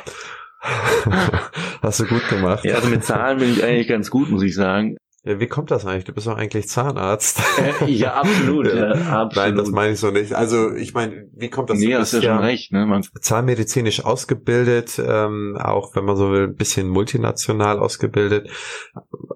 [1.82, 2.64] hast du gut gemacht.
[2.64, 4.96] Ja, also mit Zahlen bin ich eigentlich ganz gut, muss ich sagen.
[5.24, 6.04] Ja, wie kommt das eigentlich?
[6.04, 7.40] Du bist doch eigentlich Zahnarzt.
[7.80, 9.36] Äh, ja, absolut, ja, absolut.
[9.36, 10.32] Nein, das meine ich so nicht.
[10.32, 11.78] Also ich meine, wie kommt das?
[11.78, 12.72] Nee, hast ja schon recht.
[12.72, 12.86] Ne?
[12.86, 18.50] Man zahnmedizinisch ausgebildet, ähm, auch wenn man so will, ein bisschen multinational ausgebildet.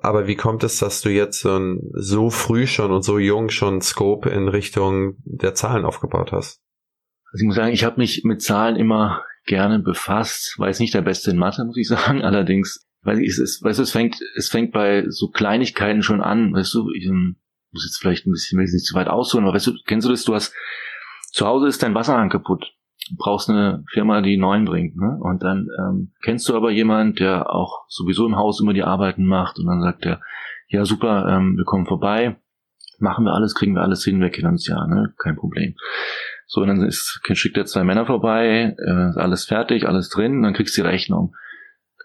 [0.02, 3.50] Aber wie kommt es, dass du jetzt so, ein, so früh schon und so jung
[3.50, 6.60] schon Scope in Richtung der Zahlen aufgebaut hast?
[7.32, 10.58] Also ich muss sagen, ich habe mich mit Zahlen immer gerne befasst.
[10.58, 12.22] War jetzt nicht der Beste in Mathe, muss ich sagen.
[12.22, 16.52] Allerdings weil es ist, weißt du, es fängt, es fängt bei so Kleinigkeiten schon an,
[16.52, 17.36] weißt du, ich um,
[17.72, 20.10] muss jetzt vielleicht ein bisschen, will nicht zu weit ausholen, aber weißt du, kennst du
[20.10, 20.52] das, du hast,
[21.30, 22.72] zu Hause ist dein Wasserhahn kaputt.
[23.08, 25.18] Du brauchst eine Firma, die neuen bringt, ne?
[25.20, 29.24] Und dann ähm, kennst du aber jemand, der auch sowieso im Haus immer die Arbeiten
[29.24, 30.20] macht und dann sagt er,
[30.68, 32.36] ja super, ähm, wir kommen vorbei,
[32.98, 35.14] machen wir alles, kriegen wir alles hin, wir kennen uns ja, ne?
[35.18, 35.76] Kein Problem.
[36.46, 40.54] So, und dann ist, schickt er zwei Männer vorbei, äh, alles fertig, alles drin, dann
[40.54, 41.34] kriegst du die Rechnung.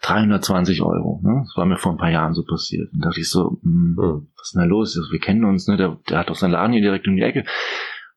[0.02, 1.22] 320 Euro.
[1.24, 1.44] Ne?
[1.46, 2.92] Das war mir vor ein paar Jahren so passiert.
[2.92, 4.98] Und da dachte ich so, mh, hm, was ist denn da los?
[4.98, 5.78] Also, wir kennen uns, ne?
[5.78, 7.46] Der, der hat doch seinen Laden hier direkt um die Ecke.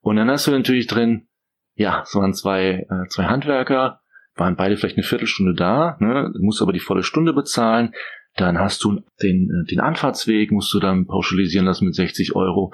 [0.01, 1.29] Und dann hast du natürlich drin,
[1.75, 4.01] ja, es waren zwei, äh, zwei Handwerker,
[4.35, 6.31] waren beide vielleicht eine Viertelstunde da, ne?
[6.35, 7.93] Du musst aber die volle Stunde bezahlen.
[8.37, 12.73] Dann hast du den, äh, den Anfahrtsweg, musst du dann pauschalisieren lassen mit 60 Euro.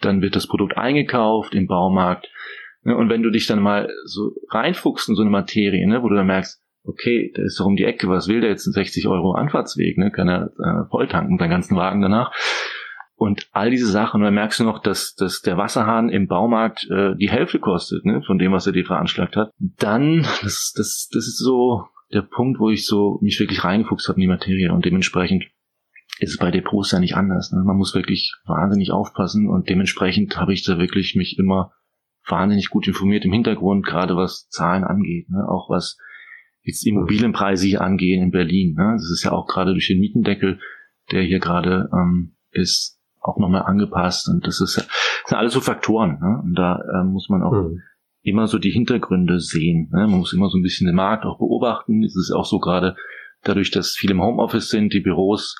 [0.00, 2.28] Dann wird das Produkt eingekauft im Baumarkt.
[2.82, 2.96] Ne?
[2.96, 6.16] Und wenn du dich dann mal so reinfuchst in so eine Materie, ne, wo du
[6.16, 8.64] dann merkst, okay, der ist doch um die Ecke, was will der jetzt?
[8.64, 10.10] 60 Euro Anfahrtsweg, ne?
[10.10, 12.32] Kann er äh, volltanken, seinen ganzen Wagen danach.
[13.14, 16.88] Und all diese Sachen, und dann merkst du noch, dass, dass der Wasserhahn im Baumarkt
[16.88, 19.50] äh, die Hälfte kostet, ne, von dem, was er dir veranschlagt hat.
[19.58, 24.18] Dann, das, das, das ist so der Punkt, wo ich so mich wirklich reingefuchst habe
[24.18, 25.44] in die Materie und dementsprechend
[26.20, 27.52] ist es bei Depots ja nicht anders.
[27.52, 27.62] Ne?
[27.64, 31.72] Man muss wirklich wahnsinnig aufpassen und dementsprechend habe ich da wirklich mich immer
[32.26, 35.48] wahnsinnig gut informiert im Hintergrund, gerade was Zahlen angeht, ne?
[35.48, 35.98] auch was
[36.68, 38.74] jetzt Immobilienpreise hier angehen in Berlin.
[38.74, 38.92] Ne?
[38.94, 40.60] Das ist ja auch gerade durch den Mietendeckel,
[41.10, 44.28] der hier gerade ähm, ist, auch nochmal angepasst.
[44.28, 44.86] Und das ist das
[45.26, 46.18] sind alles so Faktoren.
[46.20, 46.40] Ne?
[46.44, 47.82] Und da äh, muss man auch mhm.
[48.22, 49.90] immer so die Hintergründe sehen.
[49.92, 50.06] Ne?
[50.06, 52.04] Man muss immer so ein bisschen den Markt auch beobachten.
[52.04, 52.96] Es ist auch so gerade
[53.42, 55.56] dadurch, dass viele im Homeoffice sind, die Büros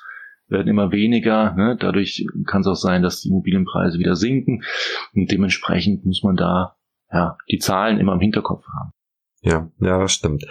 [0.47, 1.53] werden immer weniger.
[1.55, 1.77] Ne?
[1.79, 4.63] Dadurch kann es auch sein, dass die Immobilienpreise wieder sinken.
[5.13, 6.75] Und dementsprechend muss man da
[7.11, 8.91] ja die Zahlen immer im Hinterkopf haben.
[9.41, 10.45] Ja, ja, das stimmt.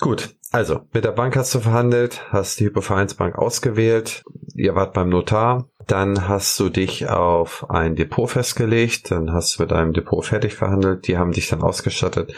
[0.00, 5.08] Gut, also mit der Bank hast du verhandelt, hast die Hypovereinsbank ausgewählt, ihr wart beim
[5.08, 10.24] Notar, dann hast du dich auf ein Depot festgelegt, dann hast du mit einem Depot
[10.24, 12.32] fertig verhandelt, die haben dich dann ausgestattet.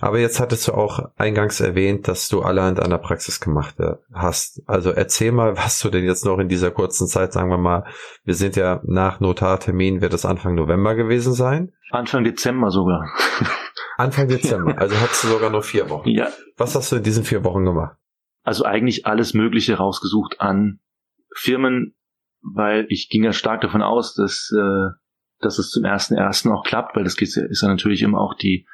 [0.00, 3.94] Aber jetzt hattest du auch eingangs erwähnt, dass du allerhand an der Praxis gemacht äh,
[4.12, 4.62] hast.
[4.66, 7.84] Also erzähl mal, was du denn jetzt noch in dieser kurzen Zeit, sagen wir mal,
[8.24, 11.72] wir sind ja nach Notartermin, wird es Anfang November gewesen sein?
[11.90, 13.08] Anfang Dezember sogar.
[13.96, 14.78] Anfang Dezember.
[14.78, 16.08] Also hattest du sogar noch vier Wochen.
[16.10, 16.28] Ja.
[16.56, 17.96] Was hast du in diesen vier Wochen gemacht?
[18.46, 20.78] also eigentlich alles Mögliche rausgesucht an
[21.34, 21.96] Firmen,
[22.40, 24.94] weil ich ging ja stark davon aus, dass, äh,
[25.40, 28.64] dass es zum ersten ersten auch klappt, weil das ist ja natürlich immer auch die,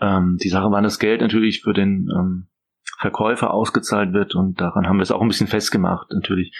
[0.00, 2.48] ähm, die Sache, wann das Geld natürlich für den ähm,
[2.98, 6.52] Verkäufer ausgezahlt wird und daran haben wir es auch ein bisschen festgemacht natürlich.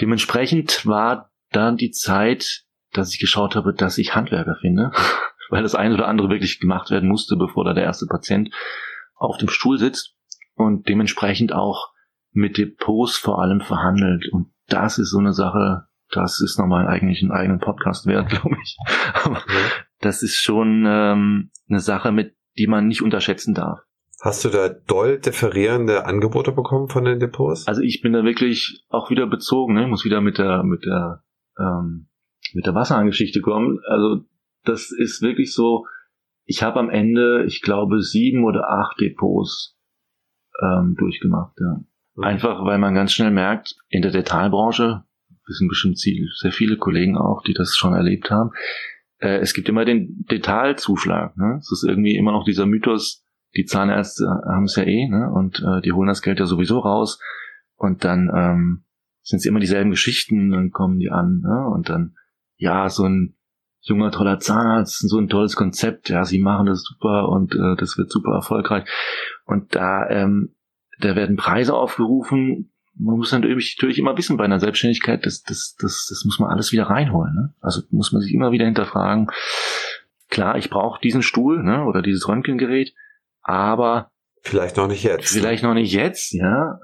[0.00, 4.90] Dementsprechend war dann die Zeit, dass ich geschaut habe, dass ich Handwerker finde,
[5.50, 8.50] weil das eine oder andere wirklich gemacht werden musste, bevor da der erste Patient
[9.14, 10.14] auf dem Stuhl sitzt
[10.54, 11.92] und dementsprechend auch
[12.32, 14.28] mit Depots vor allem verhandelt.
[14.32, 18.56] Und das ist so eine Sache, das ist nochmal eigentlich einen eigenen Podcast wert, glaube
[18.62, 18.76] ich.
[19.24, 19.42] Aber
[20.00, 23.80] das ist schon ähm, eine Sache, mit die man nicht unterschätzen darf.
[24.20, 27.66] Hast du da doll differierende Angebote bekommen von den Depots?
[27.66, 29.84] Also ich bin da wirklich auch wieder bezogen, ne?
[29.84, 31.22] Ich muss wieder mit der mit der
[31.58, 32.08] ähm,
[32.52, 33.78] mit der Wasserangeschichte kommen.
[33.86, 34.24] Also
[34.64, 35.86] das ist wirklich so.
[36.44, 39.78] Ich habe am Ende, ich glaube, sieben oder acht Depots
[40.60, 41.56] ähm, durchgemacht.
[41.60, 41.84] Ja.
[42.22, 45.04] Einfach, weil man ganz schnell merkt, in der Detailbranche
[45.46, 48.50] wissen bestimmt sehr viele Kollegen auch, die das schon erlebt haben.
[49.18, 51.36] Äh, es gibt immer den Detailzuschlag.
[51.36, 51.56] Ne?
[51.58, 53.24] Es ist irgendwie immer noch dieser Mythos,
[53.56, 55.30] die Zahnärzte haben es ja eh, ne?
[55.32, 57.20] Und äh, die holen das Geld ja sowieso raus.
[57.76, 58.84] Und dann ähm,
[59.22, 61.66] sind es immer dieselben Geschichten, dann kommen die an, ne?
[61.66, 62.16] Und dann,
[62.56, 63.34] ja, so ein
[63.82, 67.96] junger, toller Zahnarzt, so ein tolles Konzept, ja, sie machen das super und äh, das
[67.96, 68.84] wird super erfolgreich.
[69.46, 70.54] Und da, ähm,
[71.00, 72.72] da werden Preise aufgerufen.
[72.94, 76.50] Man muss natürlich, natürlich immer wissen bei einer Selbstständigkeit, das, das, das, das muss man
[76.50, 77.34] alles wieder reinholen.
[77.34, 77.54] Ne?
[77.60, 79.30] Also muss man sich immer wieder hinterfragen.
[80.28, 82.94] Klar, ich brauche diesen Stuhl ne, oder dieses Röntgengerät,
[83.42, 84.12] aber
[84.42, 85.32] vielleicht noch nicht jetzt.
[85.32, 86.78] Vielleicht noch nicht jetzt, ja.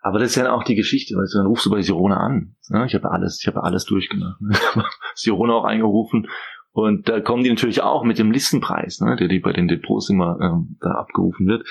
[0.00, 2.54] Aber das ist ja auch die Geschichte, weißt du, dann rufst du bei Sirone an.
[2.68, 2.86] Ne?
[2.86, 4.40] Ich habe alles, ich habe alles durchgemacht.
[4.40, 4.54] Ne?
[5.14, 6.28] Sirone auch eingerufen
[6.78, 10.10] und da kommen die natürlich auch mit dem Listenpreis, ne, der die bei den Depots
[10.10, 11.66] immer ähm, da abgerufen wird.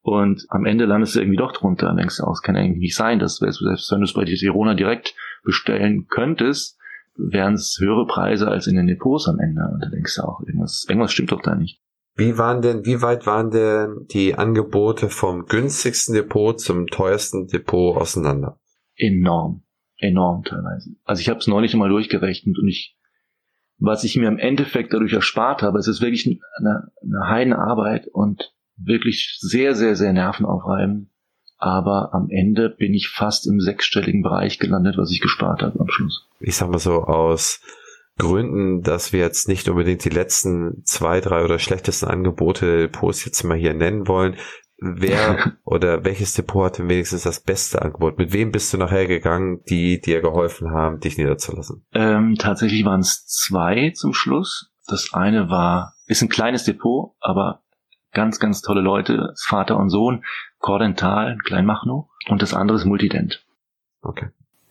[0.00, 2.96] Und am Ende landest du irgendwie doch drunter und denkst, oh, das kann irgendwie nicht
[2.96, 6.78] sein, dass selbst wenn du es bei Sirona direkt bestellen könntest,
[7.16, 9.62] wären es höhere Preise als in den Depots am Ende.
[9.72, 11.82] Und da denkst du auch, irgendwas, irgendwas stimmt doch da nicht.
[12.16, 17.94] Wie waren denn, wie weit waren denn die Angebote vom günstigsten Depot zum teuersten Depot
[17.94, 18.58] auseinander?
[18.96, 19.64] Enorm,
[19.98, 20.96] enorm teilweise.
[21.04, 22.96] Also ich habe es neulich mal durchgerechnet und ich,
[23.78, 26.26] was ich mir im Endeffekt dadurch erspart habe, es ist wirklich
[26.58, 31.10] eine, eine Heidenarbeit und wirklich sehr, sehr, sehr nervenaufreibend.
[31.58, 35.88] Aber am Ende bin ich fast im sechsstelligen Bereich gelandet, was ich gespart habe am
[35.88, 36.26] Schluss.
[36.40, 37.60] Ich sag mal so aus
[38.18, 43.42] Gründen, dass wir jetzt nicht unbedingt die letzten zwei, drei oder schlechtesten Angebote Post jetzt
[43.44, 44.36] mal hier nennen wollen.
[44.78, 48.18] Wer oder welches Depot hatte wenigstens das beste Angebot?
[48.18, 51.86] Mit wem bist du nachher gegangen, die dir geholfen haben, dich niederzulassen?
[51.92, 54.72] Ähm, tatsächlich waren es zwei zum Schluss.
[54.86, 57.62] Das eine war, ist ein kleines Depot, aber
[58.12, 60.24] ganz, ganz tolle Leute, Vater und Sohn,
[60.58, 63.44] Cordental, Kleinmachnow und das andere ist Multident.
[64.00, 64.28] Okay.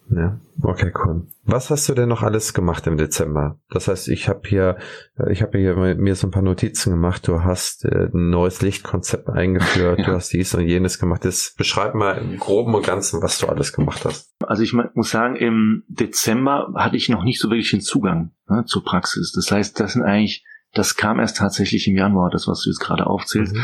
[0.10, 1.28] Ja, okay, cool.
[1.44, 3.60] Was hast du denn noch alles gemacht im Dezember?
[3.70, 4.78] Das heißt, ich habe hier,
[5.18, 7.28] äh, ich habe hier mir so ein paar Notizen gemacht.
[7.28, 10.06] Du hast äh, ein neues Lichtkonzept eingeführt, ja.
[10.06, 11.26] du hast dies und jenes gemacht.
[11.26, 14.34] Jetzt beschreib mal im Groben und Ganzen, was du alles gemacht hast.
[14.46, 18.64] Also ich muss sagen, im Dezember hatte ich noch nicht so wirklich den Zugang ne,
[18.66, 19.32] zur Praxis.
[19.32, 22.80] Das heißt, das sind eigentlich, das kam erst tatsächlich im Januar, das was du jetzt
[22.80, 23.56] gerade aufzählst.
[23.56, 23.64] Mhm.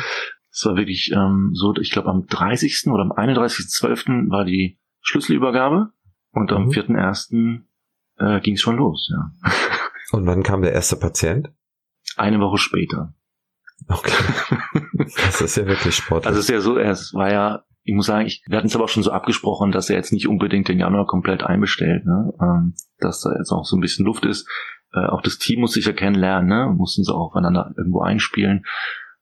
[0.52, 2.88] Es war wirklich ähm, so, ich glaube am 30.
[2.88, 4.30] oder am 31.12.
[4.30, 5.92] war die Schlüsselübergabe
[6.32, 6.70] und am mhm.
[6.70, 7.62] 4.1.
[8.17, 9.32] Äh, ging es schon los, ja.
[10.12, 11.50] Und wann kam der erste Patient?
[12.17, 13.13] Eine Woche später.
[13.88, 14.12] Okay.
[15.15, 16.28] Das ist ja wirklich sportlich.
[16.28, 18.76] Also es ist ja so, es war ja, ich muss sagen, ich, wir hatten es
[18.76, 22.34] aber auch schon so abgesprochen, dass er jetzt nicht unbedingt den Januar komplett einbestellt, ne?
[22.41, 24.48] ähm, dass da jetzt auch so ein bisschen Luft ist.
[24.94, 26.74] Äh, auch das Team muss sich ja kennenlernen, ne?
[26.76, 28.65] mussten sie auch aufeinander irgendwo einspielen.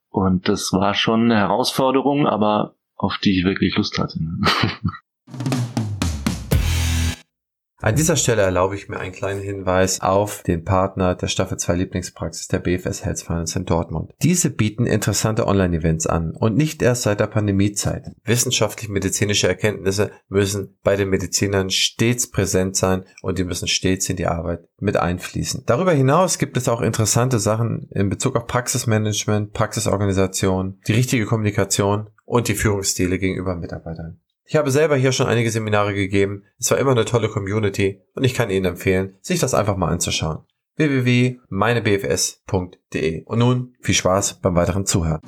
[0.09, 4.21] Und das war schon eine Herausforderung, aber auf die ich wirklich Lust hatte.
[4.21, 4.41] Ne?
[7.81, 11.75] An dieser Stelle erlaube ich mir einen kleinen Hinweis auf den Partner der Staffel 2
[11.75, 14.11] Lieblingspraxis der BFS Health Finance in Dortmund.
[14.21, 18.11] Diese bieten interessante Online-Events an und nicht erst seit der Pandemiezeit.
[18.25, 24.27] Wissenschaftlich-medizinische Erkenntnisse müssen bei den Medizinern stets präsent sein und die müssen stets in die
[24.27, 25.63] Arbeit mit einfließen.
[25.65, 32.09] Darüber hinaus gibt es auch interessante Sachen in Bezug auf Praxismanagement, Praxisorganisation, die richtige Kommunikation
[32.25, 34.19] und die Führungsstile gegenüber Mitarbeitern.
[34.51, 36.43] Ich habe selber hier schon einige Seminare gegeben.
[36.57, 39.91] Es war immer eine tolle Community und ich kann Ihnen empfehlen, sich das einfach mal
[39.91, 40.39] anzuschauen.
[40.75, 45.21] www.meinebfs.de Und nun viel Spaß beim weiteren Zuhören.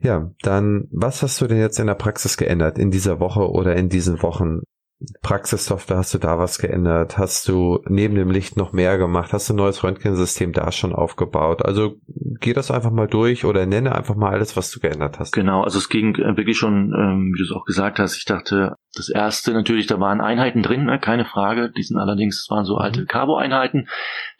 [0.00, 3.76] Ja, dann was hast du denn jetzt in der Praxis geändert in dieser Woche oder
[3.76, 4.62] in diesen Wochen?
[5.22, 7.18] Praxissoftware, hast du da was geändert?
[7.18, 9.32] Hast du neben dem Licht noch mehr gemacht?
[9.32, 11.64] Hast du ein neues Röntgensystem da schon aufgebaut?
[11.64, 11.96] Also
[12.40, 15.32] geh das einfach mal durch oder nenne einfach mal alles, was du geändert hast.
[15.32, 18.24] Genau, also es ging äh, wirklich schon, ähm, wie du es auch gesagt hast, ich
[18.24, 21.72] dachte, das erste natürlich, da waren Einheiten drin, ne, keine Frage.
[21.76, 23.06] Die sind allerdings, das waren so alte mhm.
[23.06, 23.88] Cabo-Einheiten.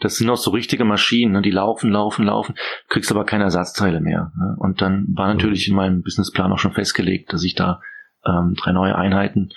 [0.00, 2.55] Das sind auch so richtige Maschinen, ne, die laufen, laufen, laufen,
[2.88, 4.33] kriegst aber keine Ersatzteile mehr.
[4.38, 4.57] Ne?
[4.59, 7.81] Und dann war natürlich in meinem Businessplan auch schon festgelegt, dass ich da
[8.27, 9.50] ähm, drei neue Einheiten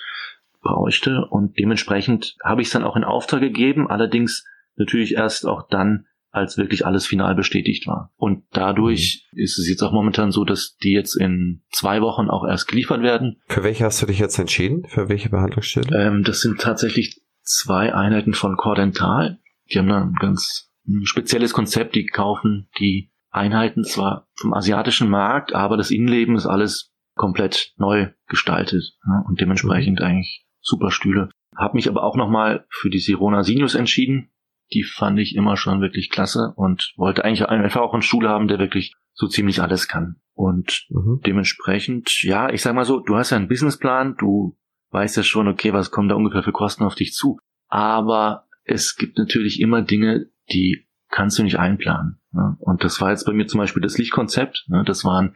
[0.67, 1.25] bräuchte.
[1.29, 6.05] Und dementsprechend habe ich es dann auch in Auftrag gegeben, allerdings natürlich erst auch dann,
[6.29, 8.11] als wirklich alles final bestätigt war.
[8.15, 9.39] Und dadurch mhm.
[9.39, 13.01] ist es jetzt auch momentan so, dass die jetzt in zwei Wochen auch erst geliefert
[13.01, 13.41] werden.
[13.47, 14.85] Für welche hast du dich jetzt entschieden?
[14.87, 15.97] Für welche Behandlungsstelle?
[15.97, 19.39] Ähm, das sind tatsächlich zwei Einheiten von Cordental.
[19.71, 20.71] Die haben da ein ganz
[21.03, 21.95] spezielles Konzept.
[21.95, 28.09] Die kaufen die Einheiten zwar vom asiatischen Markt, aber das Innenleben ist alles komplett neu
[28.27, 30.05] gestaltet ja, und dementsprechend mhm.
[30.05, 31.29] eigentlich super Stühle.
[31.55, 34.29] Hab mich aber auch nochmal für die Sirona Sinius entschieden.
[34.73, 38.47] Die fand ich immer schon wirklich klasse und wollte eigentlich einfach auch einen Stuhl haben,
[38.47, 40.17] der wirklich so ziemlich alles kann.
[40.33, 41.21] Und mhm.
[41.25, 44.57] dementsprechend, ja, ich sag mal so, du hast ja einen Businessplan, du
[44.91, 47.39] weißt ja schon, okay, was kommen da ungefähr für Kosten auf dich zu.
[47.67, 52.19] Aber es gibt natürlich immer Dinge, die kannst du nicht einplanen.
[52.31, 52.57] Ne?
[52.59, 54.65] Und das war jetzt bei mir zum Beispiel das Lichtkonzept.
[54.67, 54.83] Ne?
[54.85, 55.35] Das waren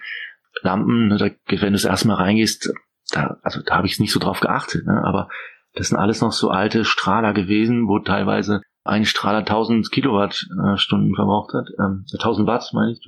[0.61, 1.17] Lampen, ne?
[1.17, 1.29] da,
[1.61, 2.71] wenn du es erstmal reingehst,
[3.11, 5.03] da, also da habe ich nicht so drauf geachtet, ne?
[5.03, 5.29] aber
[5.73, 11.53] das sind alles noch so alte Strahler gewesen, wo teilweise ein Strahler 1000 Kilowattstunden verbraucht
[11.53, 13.07] hat, ähm, 1000 Watt meine ich.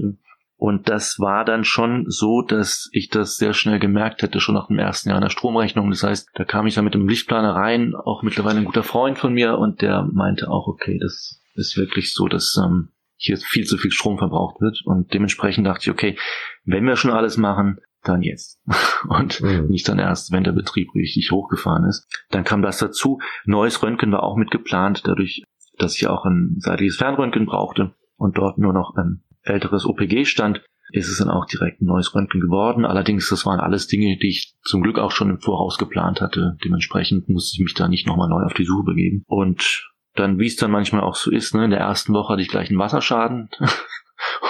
[0.56, 4.68] Und das war dann schon so, dass ich das sehr schnell gemerkt hätte, schon nach
[4.68, 5.89] dem ersten Jahr in der Stromrechnung.
[5.89, 9.18] Das heißt, da kam ich dann mit dem Lichtplaner rein, auch mittlerweile ein guter Freund
[9.18, 13.66] von mir, und der meinte auch, okay, das ist wirklich so, dass ähm, hier viel
[13.66, 14.82] zu viel Strom verbraucht wird.
[14.86, 16.18] Und dementsprechend dachte ich, okay,
[16.63, 18.60] wenn wir schon alles machen, dann jetzt.
[19.08, 19.68] Und mhm.
[19.68, 22.08] nicht dann erst, wenn der Betrieb richtig hochgefahren ist.
[22.30, 23.20] Dann kam das dazu.
[23.46, 25.44] Neues Röntgen war auch mit geplant, dadurch,
[25.78, 30.62] dass ich auch ein seitliches Fernröntgen brauchte und dort nur noch ein älteres OPG stand,
[30.92, 32.86] ist es dann auch direkt ein neues Röntgen geworden.
[32.86, 36.58] Allerdings, das waren alles Dinge, die ich zum Glück auch schon im Voraus geplant hatte.
[36.63, 39.24] Dementsprechend musste ich mich da nicht nochmal neu auf die Suche begeben.
[39.26, 42.42] Und dann, wie es dann manchmal auch so ist, ne, in der ersten Woche hatte
[42.44, 43.50] ich gleich einen Wasserschaden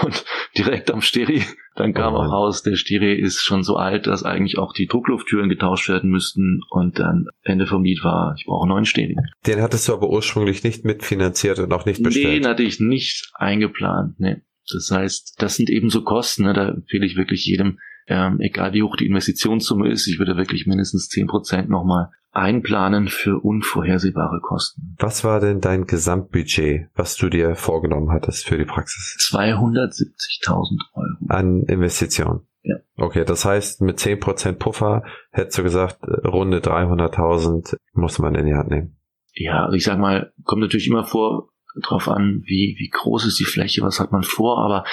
[0.04, 0.26] und
[0.58, 1.44] direkt am Steri,
[1.76, 4.88] dann kam oh auch raus, der Steri ist schon so alt, dass eigentlich auch die
[4.88, 9.16] Drucklufttüren getauscht werden müssten und dann Ende vom Lied war, ich brauche einen neuen Steri.
[9.48, 12.44] Den hattest du aber ursprünglich nicht mitfinanziert und auch nicht bestellt?
[12.44, 14.42] Den hatte ich nicht eingeplant, ne.
[14.72, 18.74] Das heißt, das sind eben so Kosten, ne, da empfehle ich wirklich jedem, ähm, egal
[18.74, 24.40] wie hoch die Investitionssumme ist, ich würde wirklich mindestens zehn Prozent nochmal einplanen für unvorhersehbare
[24.42, 24.96] Kosten.
[25.00, 29.18] Was war denn dein Gesamtbudget, was du dir vorgenommen hattest für die Praxis?
[29.32, 31.08] 270.000 Euro.
[31.30, 32.42] An Investitionen?
[32.64, 32.78] Ja.
[32.96, 38.56] Okay, das heißt, mit 10% Puffer hättest du gesagt, runde 300.000 muss man in die
[38.56, 38.98] Hand nehmen.
[39.36, 41.50] Ja, also ich sag mal, kommt natürlich immer vor,
[41.82, 44.86] drauf an, wie, wie groß ist die Fläche, was hat man vor, aber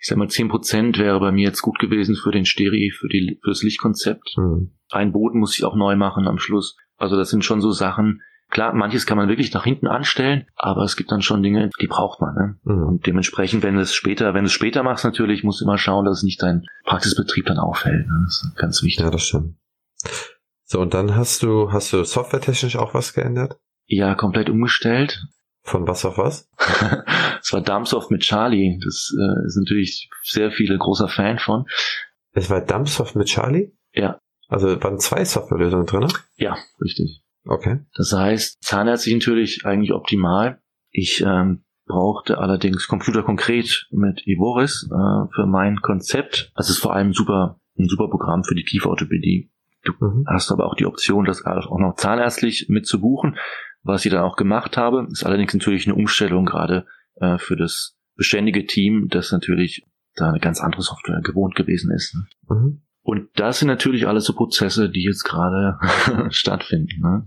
[0.00, 3.38] ich sag mal, 10% wäre bei mir jetzt gut gewesen für den Steri, für, die,
[3.42, 4.34] für das Lichtkonzept.
[4.36, 4.72] Mhm.
[4.90, 6.76] Ein Boden muss ich auch neu machen am Schluss.
[6.96, 8.22] Also das sind schon so Sachen.
[8.48, 11.86] Klar, manches kann man wirklich nach hinten anstellen, aber es gibt dann schon Dinge, die
[11.86, 12.34] braucht man.
[12.34, 12.58] Ne?
[12.64, 12.82] Mhm.
[12.88, 16.06] Und dementsprechend, wenn es später, wenn du es später machst, natürlich, musst du immer schauen,
[16.06, 18.06] dass es nicht dein Praxisbetrieb dann auffällt.
[18.06, 18.22] Ne?
[18.24, 19.04] Das ist ganz wichtig.
[19.04, 19.54] Ja, das stimmt.
[20.64, 23.58] So, und dann hast du, hast du softwaretechnisch auch was geändert?
[23.86, 25.22] Ja, komplett umgestellt.
[25.62, 26.48] Von was auf was?
[27.42, 28.78] Es war Dumpsoft mit Charlie.
[28.84, 31.64] Das äh, ist natürlich sehr viele großer Fan von.
[32.32, 33.72] Es war Dumpsoft mit Charlie?
[33.92, 34.20] Ja.
[34.48, 36.08] Also waren zwei Softwarelösungen drin?
[36.36, 37.22] Ja, richtig.
[37.44, 37.80] Okay.
[37.94, 40.60] Das heißt, zahnärztlich natürlich eigentlich optimal.
[40.90, 46.52] Ich ähm, brauchte allerdings Computer konkret mit Evoris äh, für mein Konzept.
[46.54, 49.50] Also es ist vor allem super, ein super Programm für die Kieferorthopädie.
[49.82, 50.24] Du mhm.
[50.28, 53.38] hast aber auch die Option, das auch noch zahnärztlich mit zu buchen
[53.82, 55.06] was ich dann auch gemacht habe.
[55.10, 60.40] Ist allerdings natürlich eine Umstellung gerade äh, für das beständige Team, das natürlich da eine
[60.40, 62.14] ganz andere Software gewohnt gewesen ist.
[62.14, 62.26] Ne?
[62.48, 62.82] Mhm.
[63.02, 65.78] Und das sind natürlich alles so Prozesse, die jetzt gerade
[66.30, 67.00] stattfinden.
[67.00, 67.26] Ne?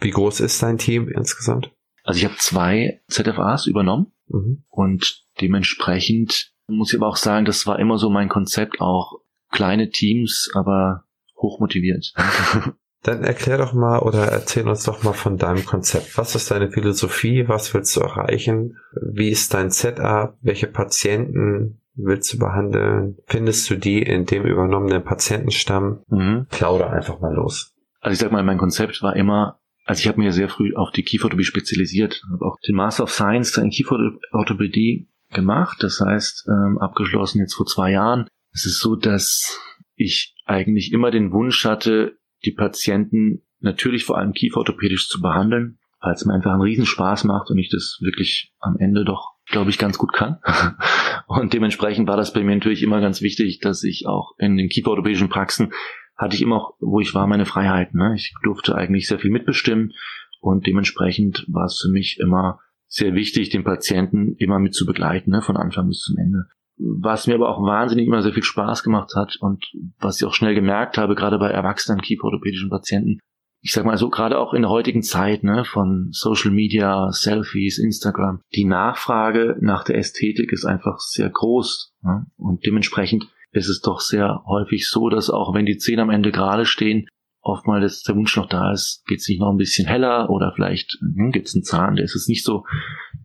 [0.00, 1.70] Wie groß ist dein Team insgesamt?
[2.04, 4.64] Also ich habe zwei ZFAs übernommen mhm.
[4.68, 9.90] und dementsprechend muss ich aber auch sagen, das war immer so mein Konzept, auch kleine
[9.90, 11.04] Teams, aber
[11.36, 12.14] hochmotiviert.
[13.02, 16.16] Dann erklär doch mal oder erzähl uns doch mal von deinem Konzept.
[16.16, 17.48] Was ist deine Philosophie?
[17.48, 18.76] Was willst du erreichen?
[18.94, 20.36] Wie ist dein Setup?
[20.40, 23.18] Welche Patienten willst du behandeln?
[23.26, 26.02] Findest du die in dem übernommenen Patientenstamm?
[26.08, 26.46] Mhm.
[26.50, 27.74] Plauder einfach mal los.
[28.00, 30.90] Also ich sag mal, mein Konzept war immer, also ich habe mir sehr früh auf
[30.92, 36.78] die Kieferorthopädie spezialisiert, habe auch den Master of Science in Kieferorthopädie gemacht, das heißt ähm,
[36.78, 38.26] abgeschlossen jetzt vor zwei Jahren.
[38.52, 39.58] Es ist so, dass
[39.94, 46.14] ich eigentlich immer den Wunsch hatte, die Patienten natürlich vor allem kieferorthopädisch zu behandeln, weil
[46.14, 49.78] es mir einfach einen Riesenspaß macht und ich das wirklich am Ende doch, glaube ich,
[49.78, 50.38] ganz gut kann.
[51.26, 54.68] und dementsprechend war das bei mir natürlich immer ganz wichtig, dass ich auch in den
[54.68, 55.72] kieferorthopädischen Praxen
[56.16, 57.98] hatte ich immer auch, wo ich war, meine Freiheiten.
[57.98, 58.14] Ne?
[58.14, 59.92] Ich durfte eigentlich sehr viel mitbestimmen
[60.40, 65.30] und dementsprechend war es für mich immer sehr wichtig, den Patienten immer mit zu begleiten,
[65.30, 65.40] ne?
[65.40, 66.46] von Anfang bis zum Ende.
[66.78, 69.64] Was mir aber auch wahnsinnig immer sehr viel Spaß gemacht hat und
[69.98, 73.18] was ich auch schnell gemerkt habe, gerade bei erwachsenen kieferorthopädischen Patienten,
[73.60, 77.78] ich sag mal so, gerade auch in der heutigen Zeit, ne, von Social Media, Selfies,
[77.78, 81.94] Instagram, die Nachfrage nach der Ästhetik ist einfach sehr groß.
[82.02, 82.26] Ne?
[82.36, 86.32] Und dementsprechend ist es doch sehr häufig so, dass auch wenn die Zähne am Ende
[86.32, 87.06] gerade stehen,
[87.42, 90.98] oftmals der Wunsch noch da ist, geht es nicht noch ein bisschen heller oder vielleicht
[91.00, 92.64] hm, gibt es einen Zahn, der ist jetzt nicht so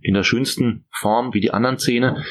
[0.02, 2.24] in der schönsten Form wie die anderen Zähne.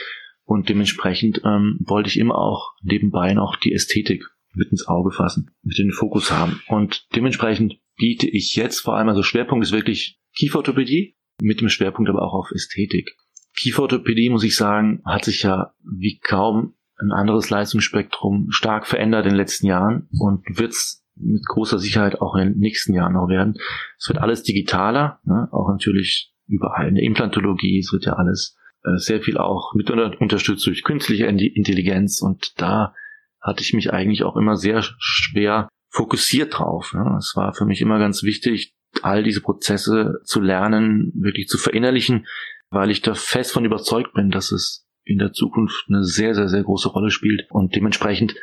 [0.47, 4.25] Und dementsprechend ähm, wollte ich immer auch nebenbei noch die Ästhetik
[4.55, 6.63] mit ins Auge fassen, mit in den Fokus haben.
[6.69, 12.09] Und dementsprechend biete ich jetzt vor allem, also Schwerpunkt ist wirklich Kieferorthopädie, mit dem Schwerpunkt
[12.09, 13.17] aber auch auf Ästhetik.
[13.57, 19.33] Kieferorthopädie, muss ich sagen, hat sich ja wie kaum ein anderes Leistungsspektrum stark verändert in
[19.33, 23.29] den letzten Jahren und wird es mit großer Sicherheit auch in den nächsten Jahren noch
[23.29, 23.55] werden.
[23.99, 25.49] Es wird alles digitaler, ne?
[25.51, 28.57] auch natürlich überall in der Implantologie, es wird ja alles
[28.97, 32.95] sehr viel auch mit unterstützt durch künstliche Intelligenz und da
[33.41, 36.95] hatte ich mich eigentlich auch immer sehr schwer fokussiert drauf.
[37.19, 42.27] Es war für mich immer ganz wichtig, all diese Prozesse zu lernen, wirklich zu verinnerlichen,
[42.71, 46.49] weil ich da fest von überzeugt bin, dass es in der Zukunft eine sehr, sehr,
[46.49, 47.47] sehr große Rolle spielt.
[47.51, 48.35] Und dementsprechend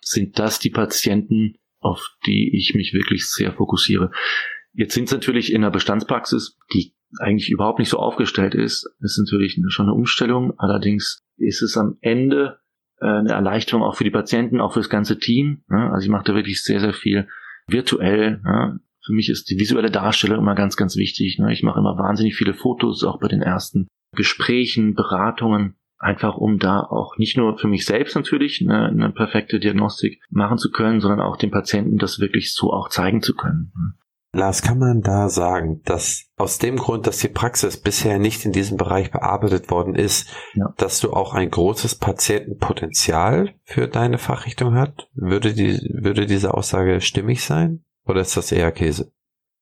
[0.00, 4.10] sind das die Patienten, auf die ich mich wirklich sehr fokussiere.
[4.72, 8.88] Jetzt sind es natürlich in der Bestandspraxis, die eigentlich überhaupt nicht so aufgestellt ist.
[9.00, 10.58] Ist natürlich schon eine Umstellung.
[10.58, 12.58] Allerdings ist es am Ende
[13.00, 15.62] äh, eine Erleichterung auch für die Patienten, auch für das ganze Team.
[15.68, 17.28] Also ich mache da wirklich sehr, sehr viel
[17.68, 18.40] virtuell.
[19.04, 21.38] Für mich ist die visuelle Darstellung immer ganz, ganz wichtig.
[21.38, 23.86] Ich mache immer wahnsinnig viele Fotos, auch bei den ersten
[24.16, 29.60] Gesprächen, Beratungen, einfach um da auch nicht nur für mich selbst natürlich eine, eine perfekte
[29.60, 33.72] Diagnostik machen zu können, sondern auch den Patienten das wirklich so auch zeigen zu können.
[34.36, 38.52] Lars, kann man da sagen, dass aus dem Grund, dass die Praxis bisher nicht in
[38.52, 40.72] diesem Bereich bearbeitet worden ist, ja.
[40.76, 45.08] dass du auch ein großes Patientenpotenzial für deine Fachrichtung hast?
[45.14, 47.84] Würde, die, würde diese Aussage stimmig sein?
[48.04, 49.12] Oder ist das eher Käse?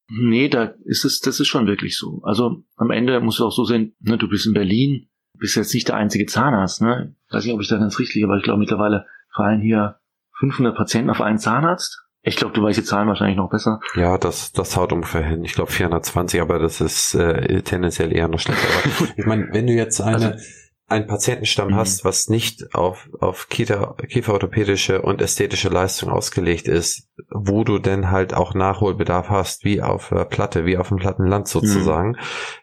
[0.08, 2.20] Nee, da ist es, das ist schon wirklich so.
[2.24, 5.08] Also am Ende muss es auch so sehen, ne, du bist in Berlin,
[5.38, 7.14] bist jetzt nicht der einzige Zahnarzt, ne?
[7.28, 9.98] Ich weiß nicht, ob ich da ganz richtig, aber ich glaube mittlerweile fallen hier
[10.38, 12.03] 500 Patienten auf einen Zahnarzt.
[12.26, 13.80] Ich glaube, du weißt die Zahlen wahrscheinlich noch besser.
[13.96, 15.44] Ja, das, das haut ungefähr hin.
[15.44, 18.66] Ich glaube 420, aber das ist äh, tendenziell eher noch schlechter.
[18.66, 20.44] Aber ich meine, wenn du jetzt eine, also,
[20.86, 21.76] einen Patientenstamm mhm.
[21.76, 28.34] hast, was nicht auf, auf kieferorthopädische und ästhetische Leistung ausgelegt ist, wo du denn halt
[28.34, 32.16] auch Nachholbedarf hast, wie auf der Platte, wie auf dem Plattenland sozusagen,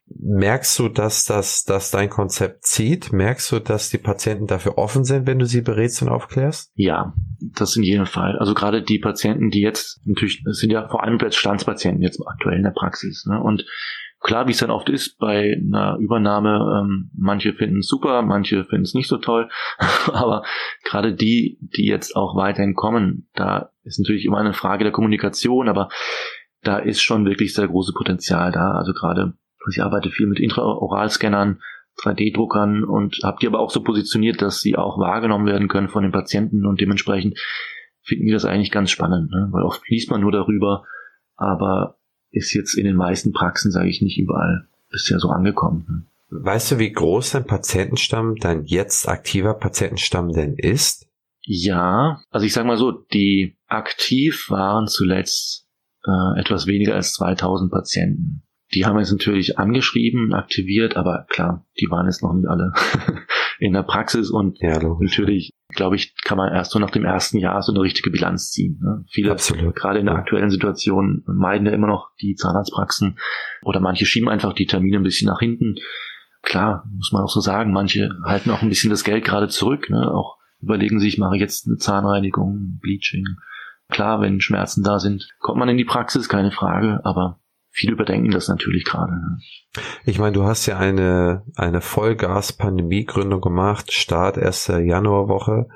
[0.06, 0.38] mhm.
[0.38, 3.12] merkst du, dass das, dass dein Konzept zieht?
[3.12, 6.72] Merkst du, dass die Patienten dafür offen sind, wenn du sie berätst und aufklärst?
[6.76, 8.38] Ja, das in jedem Fall.
[8.38, 12.58] Also gerade die Patienten, die jetzt natürlich, das sind ja vor allem Bestandspatienten jetzt aktuell
[12.58, 13.42] in der Praxis, ne?
[13.42, 13.66] Und
[14.22, 18.66] Klar, wie es dann oft ist bei einer Übernahme, ähm, manche finden es super, manche
[18.66, 19.50] finden es nicht so toll,
[20.14, 20.44] aber
[20.84, 25.68] gerade die, die jetzt auch weiterhin kommen, da ist natürlich immer eine Frage der Kommunikation,
[25.68, 25.90] aber
[26.62, 28.74] da ist schon wirklich sehr große Potenzial da.
[28.74, 29.34] Also gerade,
[29.72, 31.60] ich arbeite viel mit Intraoralscannern,
[32.04, 36.04] 3D-Druckern und habe die aber auch so positioniert, dass sie auch wahrgenommen werden können von
[36.04, 37.40] den Patienten und dementsprechend
[38.04, 39.50] finden wir das eigentlich ganz spannend, ne?
[39.52, 40.86] weil oft liest man nur darüber,
[41.36, 41.98] aber
[42.32, 46.08] ist jetzt in den meisten Praxen, sage ich nicht überall, bisher so angekommen.
[46.30, 51.08] Weißt du, wie groß dein Patientenstamm, dein jetzt aktiver Patientenstamm denn ist?
[51.44, 55.68] Ja, also ich sage mal so, die aktiv waren zuletzt
[56.06, 58.44] äh, etwas weniger als 2000 Patienten.
[58.74, 62.72] Die haben jetzt natürlich angeschrieben, aktiviert, aber klar, die waren jetzt noch nicht alle
[63.62, 67.38] in der Praxis und ja, natürlich, glaube ich, kann man erst so nach dem ersten
[67.38, 68.80] Jahr so eine richtige Bilanz ziehen.
[68.82, 69.06] Ne?
[69.12, 69.76] Viele, Absolut.
[69.76, 73.20] gerade in der aktuellen Situation, meiden ja immer noch die Zahnarztpraxen
[73.62, 75.76] oder manche schieben einfach die Termine ein bisschen nach hinten.
[76.42, 79.92] Klar, muss man auch so sagen, manche halten auch ein bisschen das Geld gerade zurück,
[79.92, 80.12] ne?
[80.12, 83.26] auch überlegen sich, mache ich jetzt eine Zahnreinigung, Bleaching.
[83.90, 87.41] Klar, wenn Schmerzen da sind, kommt man in die Praxis, keine Frage, aber
[87.72, 89.14] viele überdenken das natürlich gerade.
[89.14, 89.40] Ne?
[90.06, 94.68] Ich meine, du hast ja eine, eine Vollgas-Pandemie-Gründung gemacht, Start 1.
[94.84, 95.68] Januarwoche,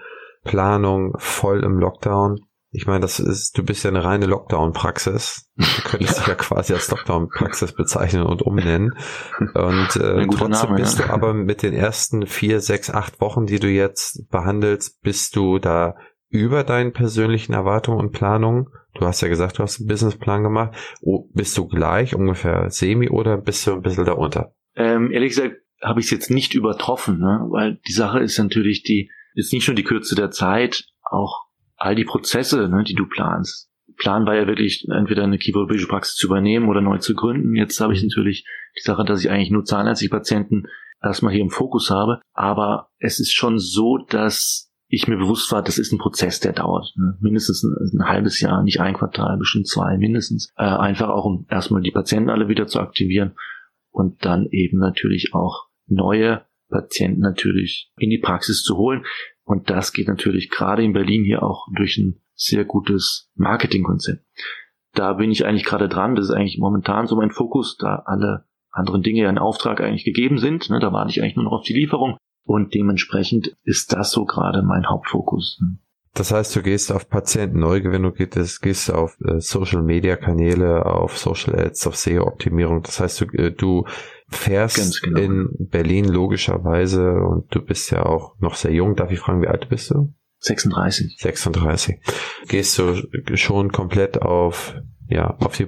[0.43, 2.39] Planung voll im Lockdown.
[2.71, 5.49] Ich meine, das ist, du bist ja eine reine Lockdown-Praxis.
[5.55, 6.19] Du könntest ja.
[6.19, 8.93] dich ja quasi als Lockdown-Praxis bezeichnen und umnennen.
[9.53, 11.07] Und äh, trotzdem Name, bist ja.
[11.07, 15.57] du aber mit den ersten vier, sechs, acht Wochen, die du jetzt behandelst, bist du
[15.57, 15.95] da
[16.35, 18.67] über deinen persönlichen Erwartungen und Planungen?
[18.93, 20.75] Du hast ja gesagt, du hast einen Businessplan gemacht.
[21.01, 24.53] Oh, bist du gleich ungefähr semi oder bist du ein bisschen darunter?
[24.75, 27.45] Ähm, ehrlich gesagt habe ich es jetzt nicht übertroffen, ne?
[27.49, 31.95] weil die Sache ist natürlich die, ist nicht nur die Kürze der Zeit, auch all
[31.95, 33.69] die Prozesse, ne, die du planst.
[33.97, 37.55] Plan war ja wirklich, entweder eine kieferorthopädische Praxis zu übernehmen oder neu zu gründen.
[37.55, 38.45] Jetzt habe ich natürlich
[38.77, 40.63] die Sache, dass ich eigentlich nur zahnärztliche Patienten
[41.01, 42.19] erstmal hier im Fokus habe.
[42.33, 46.53] Aber es ist schon so, dass ich mir bewusst war, das ist ein Prozess, der
[46.53, 46.93] dauert.
[46.95, 47.17] Ne?
[47.19, 50.51] Mindestens ein, ein, halbes Jahr, nicht ein Quartal, bestimmt zwei mindestens.
[50.57, 53.33] Äh, einfach auch, um erstmal die Patienten alle wieder zu aktivieren
[53.91, 59.05] und dann eben natürlich auch neue Patienten natürlich in die Praxis zu holen.
[59.43, 64.23] Und das geht natürlich gerade in Berlin hier auch durch ein sehr gutes Marketingkonzept.
[64.93, 66.15] Da bin ich eigentlich gerade dran.
[66.15, 70.05] Das ist eigentlich momentan so mein Fokus, da alle anderen Dinge ja in Auftrag eigentlich
[70.05, 70.69] gegeben sind.
[70.69, 72.17] Ne, da warte ich eigentlich nur noch auf die Lieferung.
[72.45, 75.59] Und dementsprechend ist das so gerade mein Hauptfokus.
[76.13, 81.59] Das heißt, du gehst auf Patientenneugewinnung, gehst, gehst auf äh, Social Media Kanäle, auf Social
[81.59, 82.83] Ads, auf SEO Optimierung.
[82.83, 83.85] Das heißt, du, äh, du
[84.29, 85.19] fährst genau.
[85.19, 88.95] in Berlin logischerweise und du bist ja auch noch sehr jung.
[88.95, 90.13] Darf ich fragen, wie alt bist du?
[90.39, 91.17] 36.
[91.19, 91.99] 36.
[92.47, 92.95] Gehst du
[93.33, 94.75] schon komplett auf,
[95.09, 95.67] ja, auf die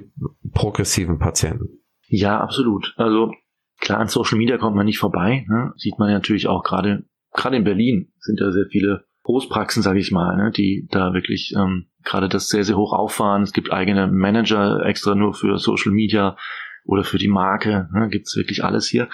[0.53, 1.81] progressiven Patienten?
[2.07, 2.93] Ja, absolut.
[2.95, 3.33] Also
[3.79, 5.45] klar, an Social Media kommt man nicht vorbei.
[5.47, 5.73] Ne?
[5.77, 9.99] Sieht man ja natürlich auch gerade, gerade in Berlin sind da sehr viele Großpraxen, sage
[9.99, 10.51] ich mal, ne?
[10.51, 13.43] die da wirklich ähm, gerade das sehr, sehr hoch auffahren.
[13.43, 16.37] Es gibt eigene Manager extra nur für Social Media
[16.85, 17.89] oder für die Marke.
[17.93, 18.09] Ne?
[18.09, 19.09] Gibt es wirklich alles hier.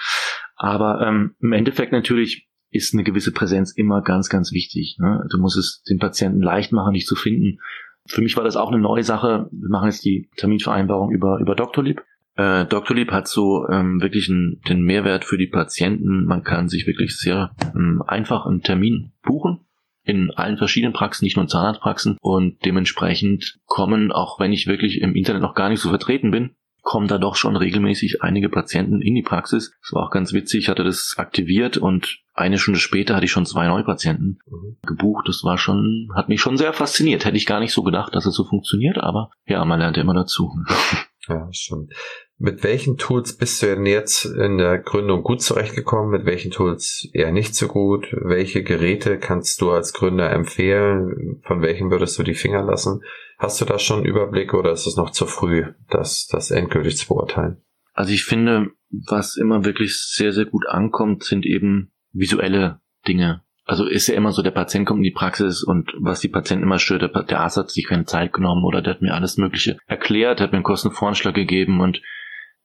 [0.56, 4.96] Aber ähm, im Endeffekt natürlich ist eine gewisse Präsenz immer ganz, ganz wichtig.
[5.00, 5.26] Ne?
[5.30, 7.58] Du musst es den Patienten leicht machen, dich zu finden.
[8.06, 9.48] Für mich war das auch eine neue Sache.
[9.50, 12.02] Wir machen jetzt die Terminvereinbarung über, über Doctolib.
[12.36, 16.24] Äh, Doctolib hat so ähm, wirklich einen, den Mehrwert für die Patienten.
[16.24, 19.60] Man kann sich wirklich sehr ähm, einfach einen Termin buchen
[20.02, 22.18] in allen verschiedenen Praxen, nicht nur in Zahnarztpraxen.
[22.20, 26.56] Und dementsprechend kommen, auch wenn ich wirklich im Internet noch gar nicht so vertreten bin,
[26.82, 29.72] kommen da doch schon regelmäßig einige Patienten in die Praxis.
[29.80, 33.32] Das war auch ganz witzig, ich hatte das aktiviert und eine Stunde später hatte ich
[33.32, 34.76] schon zwei Neupatienten mhm.
[34.86, 35.26] gebucht.
[35.26, 37.24] Das war schon, hat mich schon sehr fasziniert.
[37.24, 40.02] Hätte ich gar nicht so gedacht, dass es so funktioniert, aber ja, man lernt ja
[40.02, 40.52] immer dazu.
[41.28, 41.88] Ja, schon.
[42.36, 46.10] Mit welchen Tools bist du denn jetzt in der Gründung gut zurechtgekommen?
[46.10, 48.08] Mit welchen Tools eher nicht so gut?
[48.12, 51.40] Welche Geräte kannst du als Gründer empfehlen?
[51.44, 53.00] Von welchen würdest du die Finger lassen?
[53.38, 56.96] Hast du da schon einen Überblick oder ist es noch zu früh, das, das endgültig
[56.96, 57.62] zu beurteilen?
[57.92, 63.42] Also ich finde, was immer wirklich sehr, sehr gut ankommt, sind eben visuelle Dinge.
[63.66, 66.64] Also ist ja immer so, der Patient kommt in die Praxis und was die Patienten
[66.64, 69.38] immer stört, der, der Arzt hat sich keine Zeit genommen oder der hat mir alles
[69.38, 72.02] Mögliche erklärt, hat mir einen Kostenvoranschlag gegeben und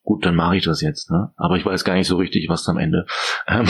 [0.03, 1.09] gut, dann mache ich das jetzt.
[1.09, 1.31] Ne?
[1.37, 3.05] Aber ich weiß gar nicht so richtig, was am Ende
[3.47, 3.69] ähm,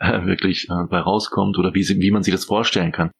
[0.00, 3.10] äh, wirklich äh, bei rauskommt oder wie, wie man sich das vorstellen kann.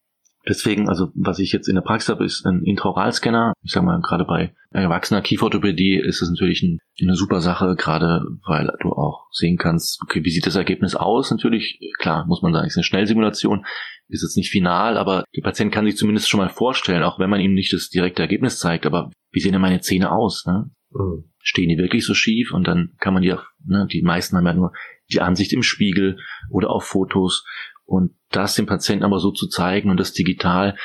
[0.48, 3.52] Deswegen, also was ich jetzt in der Praxis habe, ist ein Intraoralscanner.
[3.62, 8.24] Ich sag mal, gerade bei erwachsener Kieferorthopädie ist es natürlich ein, eine super Sache, gerade
[8.46, 11.32] weil du auch sehen kannst, okay, wie sieht das Ergebnis aus?
[11.32, 13.66] Natürlich, klar, muss man sagen, ist eine Schnellsimulation,
[14.08, 17.30] ist jetzt nicht final, aber der Patient kann sich zumindest schon mal vorstellen, auch wenn
[17.30, 20.46] man ihm nicht das direkte Ergebnis zeigt, aber wie sehen denn meine Zähne aus?
[20.46, 20.70] Ne?
[20.92, 21.24] Mhm.
[21.40, 22.52] Stehen die wirklich so schief?
[22.52, 23.34] Und dann kann man die
[23.64, 24.72] ne, die meisten haben ja nur
[25.12, 26.18] die Ansicht im Spiegel
[26.50, 27.44] oder auf Fotos
[27.86, 30.76] und das dem Patienten aber so zu zeigen und das digital,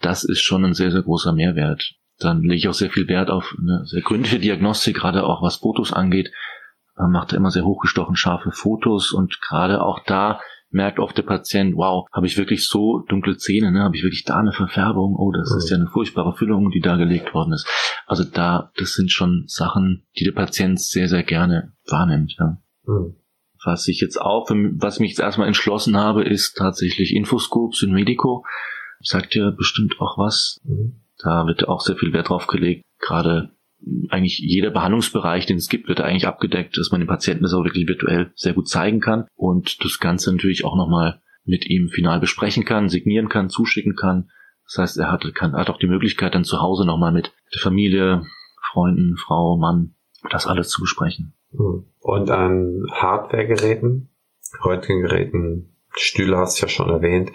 [0.00, 1.94] das ist schon ein sehr, sehr großer Mehrwert.
[2.18, 5.56] Dann lege ich auch sehr viel Wert auf eine sehr gründliche Diagnostik, gerade auch was
[5.56, 6.30] Fotos angeht.
[6.96, 11.22] Man macht da immer sehr hochgestochen scharfe Fotos und gerade auch da merkt oft der
[11.22, 13.82] Patient, wow, habe ich wirklich so dunkle Zähne, ne?
[13.82, 15.14] habe ich wirklich da eine Verfärbung?
[15.16, 15.58] Oh, das mhm.
[15.58, 17.66] ist ja eine furchtbare Füllung, die da gelegt worden ist.
[18.06, 22.34] Also da, das sind schon Sachen, die der Patient sehr, sehr gerne wahrnimmt.
[22.38, 22.58] Ja.
[22.86, 23.16] Mhm.
[23.64, 28.44] Was ich jetzt auch, was mich jetzt erstmal entschlossen habe, ist tatsächlich Infoscope Synmedico.
[29.00, 30.60] Sagt ja bestimmt auch was.
[30.64, 31.00] Mhm.
[31.18, 32.84] Da wird auch sehr viel Wert drauf gelegt.
[33.00, 33.50] Gerade
[34.08, 37.64] eigentlich jeder Behandlungsbereich, den es gibt, wird eigentlich abgedeckt, dass man den Patienten das auch
[37.64, 42.20] wirklich virtuell sehr gut zeigen kann und das Ganze natürlich auch nochmal mit ihm final
[42.20, 44.30] besprechen kann, signieren kann, zuschicken kann.
[44.64, 47.60] Das heißt, er hat, kann, hat auch die Möglichkeit, dann zu Hause nochmal mit der
[47.60, 48.22] Familie,
[48.72, 49.94] Freunden, Frau, Mann,
[50.30, 51.34] das alles zu besprechen.
[52.00, 54.10] Und an Hardwaregeräten,
[54.64, 57.30] Röntgengeräten, Stühle hast du ja schon erwähnt,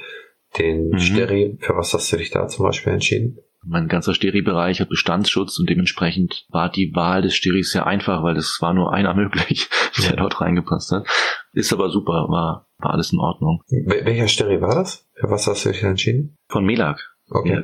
[0.57, 0.99] den mhm.
[0.99, 3.39] Steri, für was hast du dich da zum Beispiel entschieden?
[3.65, 8.37] Mein ganzer Steri-Bereich hat Bestandsschutz und dementsprechend war die Wahl des Steris sehr einfach, weil
[8.37, 9.69] es war nur einer möglich,
[10.01, 11.07] der dort reingepasst hat.
[11.51, 13.61] Ist aber super, war, war alles in Ordnung.
[13.67, 15.07] Welcher Steri war das?
[15.13, 16.37] Für was hast du dich entschieden?
[16.47, 16.99] Von Melag.
[17.29, 17.55] Okay.
[17.55, 17.61] Ja,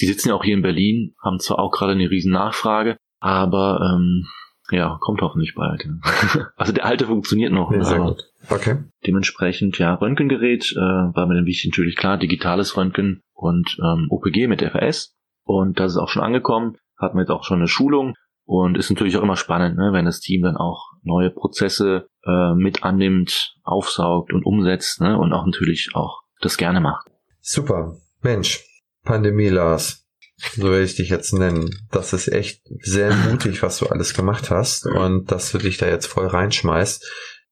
[0.00, 3.80] die sitzen ja auch hier in Berlin, haben zwar auch gerade eine riesen Nachfrage, aber
[3.82, 4.26] ähm,
[4.70, 5.88] ja, kommt hoffentlich bald.
[6.56, 7.72] also der alte funktioniert noch.
[7.72, 8.24] Ja, sehr gut.
[8.50, 8.78] Okay.
[9.06, 14.46] Dementsprechend, ja, Röntgengerät äh, war mir dann wichtig natürlich klar, digitales Röntgen und ähm, OPG
[14.46, 15.14] mit FAS.
[15.44, 18.14] Und das ist auch schon angekommen, hatten wir jetzt auch schon eine Schulung
[18.44, 22.54] und ist natürlich auch immer spannend, ne, wenn das Team dann auch neue Prozesse äh,
[22.54, 27.08] mit annimmt, aufsaugt und umsetzt ne, und auch natürlich auch das gerne macht.
[27.40, 27.96] Super.
[28.22, 28.64] Mensch,
[29.04, 30.07] Pandemie Lars.
[30.54, 31.88] So werde ich dich jetzt nennen.
[31.90, 35.86] Das ist echt sehr mutig, was du alles gemacht hast und dass du dich da
[35.86, 37.04] jetzt voll reinschmeißt.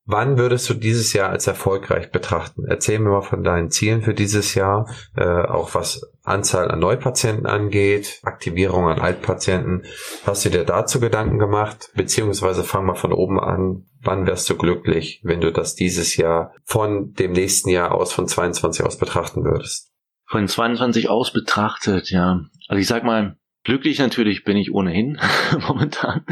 [0.08, 2.64] Wann würdest du dieses Jahr als erfolgreich betrachten?
[2.64, 7.46] Erzähl mir mal von deinen Zielen für dieses Jahr, äh, auch was Anzahl an Neupatienten
[7.46, 9.82] angeht, Aktivierung an Altpatienten.
[10.24, 11.90] Hast du dir dazu Gedanken gemacht?
[11.96, 13.86] Beziehungsweise fang mal von oben an.
[14.00, 18.28] Wann wärst du glücklich, wenn du das dieses Jahr von dem nächsten Jahr aus, von
[18.28, 19.90] 22 aus betrachten würdest?
[20.28, 22.42] Von 22 aus betrachtet, ja.
[22.68, 23.36] Also ich sag mal,
[23.66, 25.18] Glücklich natürlich bin ich ohnehin
[25.66, 26.24] momentan,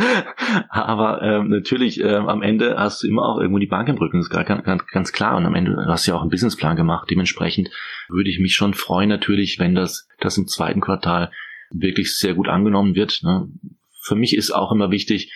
[0.69, 4.19] aber ähm, natürlich ähm, am Ende hast du immer auch irgendwo die Bank im Rücken,
[4.19, 5.37] das ist gar, ganz, ganz klar.
[5.37, 7.11] Und am Ende hast du ja auch einen Businessplan gemacht.
[7.11, 7.71] Dementsprechend
[8.09, 11.33] würde ich mich schon freuen natürlich, wenn das, das im zweiten Quartal
[11.73, 13.25] wirklich sehr gut angenommen wird.
[13.25, 13.49] Ne?
[14.01, 15.33] Für mich ist auch immer wichtig,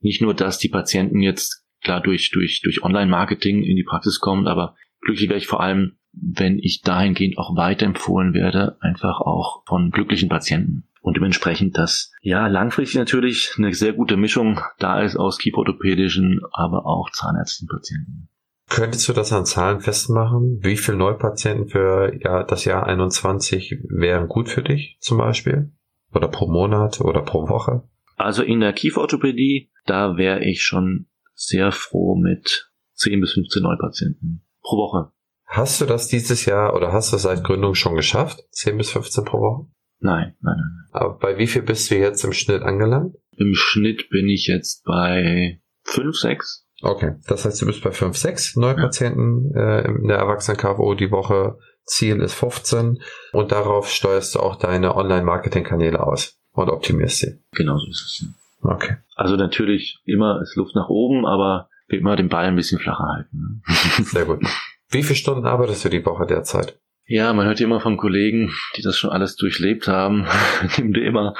[0.00, 4.46] nicht nur, dass die Patienten jetzt klar durch, durch, durch Online-Marketing in die Praxis kommen,
[4.46, 9.90] aber glücklich wäre ich vor allem, wenn ich dahingehend auch weiterempfohlen werde, einfach auch von
[9.90, 10.84] glücklichen Patienten.
[11.00, 16.86] Und dementsprechend, dass ja langfristig natürlich eine sehr gute Mischung da ist aus kieferorthopädischen, aber
[16.86, 18.28] auch zahnärztlichen Patienten.
[18.68, 20.60] Könntest du das an Zahlen festmachen?
[20.62, 25.72] Wie viele Neupatienten für ja, das Jahr 21 wären gut für dich zum Beispiel?
[26.14, 27.82] Oder pro Monat oder pro Woche?
[28.16, 34.46] Also in der Kieferorthopädie, da wäre ich schon sehr froh mit 10 bis 15 Neupatienten
[34.62, 35.12] pro Woche.
[35.54, 38.42] Hast du das dieses Jahr oder hast du seit Gründung schon geschafft?
[38.52, 39.66] 10 bis 15 pro Woche?
[40.00, 40.88] Nein, nein, nein.
[40.92, 43.16] Aber bei wie viel bist du jetzt im Schnitt angelangt?
[43.36, 46.66] Im Schnitt bin ich jetzt bei 5, 6.
[46.80, 49.80] Okay, das heißt, du bist bei 5, 6 Neupatienten ja.
[49.80, 51.58] äh, in der Erwachsenen-KFO die Woche.
[51.84, 57.40] Ziel ist 15 und darauf steuerst du auch deine Online-Marketing-Kanäle aus und optimierst sie.
[57.52, 58.26] Genau so ist es.
[58.62, 58.96] Okay.
[59.16, 63.62] Also natürlich immer ist Luft nach oben, aber immer den Ball ein bisschen flacher halten.
[63.66, 64.04] Ne?
[64.04, 64.42] Sehr gut.
[64.92, 66.78] Wie viele Stunden arbeitest du die Woche derzeit?
[67.06, 70.26] Ja, man hört ja immer von Kollegen, die das schon alles durchlebt haben.
[70.78, 71.34] Nimm dir immer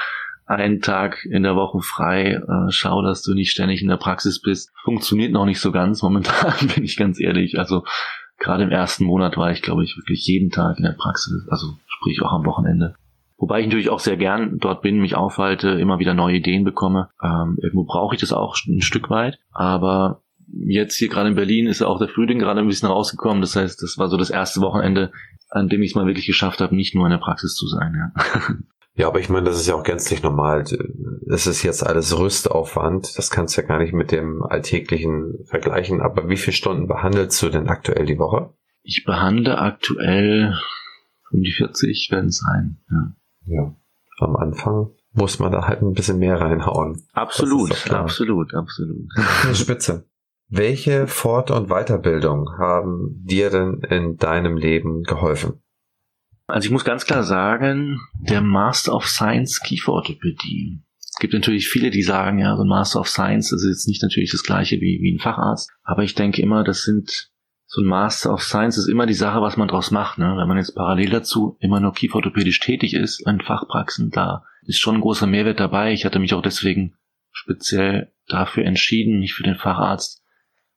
[0.45, 4.41] einen Tag in der Woche frei, äh, schau, dass du nicht ständig in der Praxis
[4.41, 4.71] bist.
[4.83, 7.59] Funktioniert noch nicht so ganz momentan, bin ich ganz ehrlich.
[7.59, 7.83] Also
[8.39, 11.67] gerade im ersten Monat war ich, glaube ich, wirklich jeden Tag in der Praxis, also
[11.87, 12.95] sprich auch am Wochenende.
[13.37, 17.09] Wobei ich natürlich auch sehr gern dort bin, mich aufhalte, immer wieder neue Ideen bekomme.
[17.21, 21.67] Ähm, irgendwo brauche ich das auch ein Stück weit, aber jetzt hier gerade in Berlin
[21.67, 23.41] ist ja auch der Frühling gerade ein bisschen rausgekommen.
[23.41, 25.11] Das heißt, das war so das erste Wochenende,
[25.49, 27.93] an dem ich es mal wirklich geschafft habe, nicht nur in der Praxis zu sein.
[27.95, 28.41] Ja.
[28.95, 30.65] Ja, aber ich meine, das ist ja auch gänzlich normal.
[31.27, 33.17] Es ist jetzt alles Rüstaufwand.
[33.17, 35.99] Das kannst du ja gar nicht mit dem alltäglichen vergleichen.
[35.99, 38.53] Aber wie viele Stunden behandelst du denn aktuell die Woche?
[38.83, 40.59] Ich behandle aktuell
[41.31, 42.77] um die 40 werden es sein.
[42.91, 43.15] Ja.
[43.47, 43.75] ja.
[44.19, 47.01] Am Anfang muss man da halt ein bisschen mehr reinhauen.
[47.13, 49.09] Absolut, absolut, absolut.
[49.53, 50.05] Spitze.
[50.55, 55.63] Welche Fort- und Weiterbildung haben dir denn in deinem Leben geholfen?
[56.45, 60.83] Also ich muss ganz klar sagen, der Master of Science Kieferorthopädie.
[60.99, 64.03] Es gibt natürlich viele, die sagen, ja, so ein Master of Science ist jetzt nicht
[64.03, 65.71] natürlich das gleiche wie, wie ein Facharzt.
[65.81, 67.31] Aber ich denke immer, das sind
[67.65, 70.19] so ein Master of Science ist immer die Sache, was man draus macht.
[70.19, 70.35] Ne?
[70.37, 74.97] Wenn man jetzt parallel dazu immer nur kieferorthopädisch tätig ist in Fachpraxen, da ist schon
[74.97, 75.93] ein großer Mehrwert dabei.
[75.93, 76.93] Ich hatte mich auch deswegen
[77.31, 80.22] speziell dafür entschieden, nicht für den Facharzt,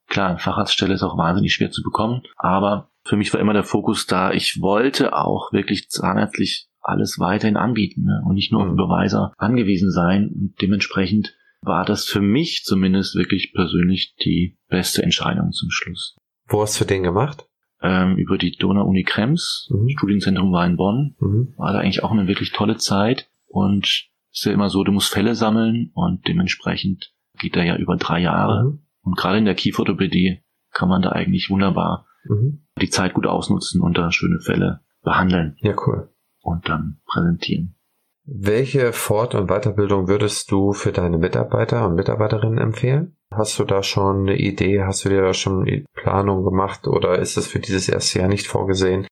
[0.09, 3.65] Klar, eine Facharztstelle ist auch wahnsinnig schwer zu bekommen, aber für mich war immer der
[3.65, 8.23] Fokus da, ich wollte auch wirklich zahnärztlich alles weiterhin anbieten ne?
[8.25, 8.75] und nicht nur auf mhm.
[8.75, 10.29] Überweiser angewiesen sein.
[10.29, 16.17] Und dementsprechend war das für mich zumindest wirklich persönlich die beste Entscheidung zum Schluss.
[16.47, 17.47] Wo hast du den gemacht?
[17.83, 19.89] Ähm, über die Donau-Uni Krems, mhm.
[19.91, 21.17] Studienzentrum war in Bonn.
[21.19, 21.55] Mhm.
[21.57, 23.29] War da eigentlich auch eine wirklich tolle Zeit.
[23.47, 23.87] Und
[24.33, 27.97] es ist ja immer so, du musst Fälle sammeln und dementsprechend geht da ja über
[27.97, 28.65] drei Jahre.
[28.65, 28.86] Mhm.
[29.07, 30.43] Und gerade in der Kieferorthopädie
[30.73, 32.67] kann man da eigentlich wunderbar mhm.
[32.81, 35.57] die Zeit gut ausnutzen und da schöne Fälle behandeln.
[35.61, 36.11] Ja, cool.
[36.43, 37.77] Und dann präsentieren.
[38.25, 43.17] Welche Fort- und Weiterbildung würdest du für deine Mitarbeiter und Mitarbeiterinnen empfehlen?
[43.31, 44.83] Hast du da schon eine Idee?
[44.83, 48.49] Hast du dir da schon Planung gemacht oder ist es für dieses erste Jahr nicht
[48.49, 49.07] vorgesehen?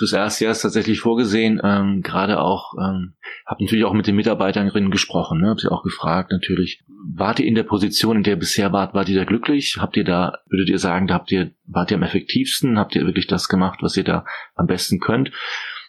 [0.00, 1.60] fürs erste Jahr ist tatsächlich vorgesehen.
[1.62, 3.14] Ähm, Gerade auch, ähm,
[3.46, 5.50] habe natürlich auch mit den Mitarbeiterinnen gesprochen, ne?
[5.50, 6.82] habe sie auch gefragt natürlich,
[7.16, 9.76] wart ihr in der Position, in der ihr bisher wart, wart ihr da glücklich?
[9.78, 12.78] Habt ihr da, würdet ihr sagen, da habt ihr, wart ihr am effektivsten?
[12.78, 14.24] Habt ihr wirklich das gemacht, was ihr da
[14.54, 15.30] am besten könnt?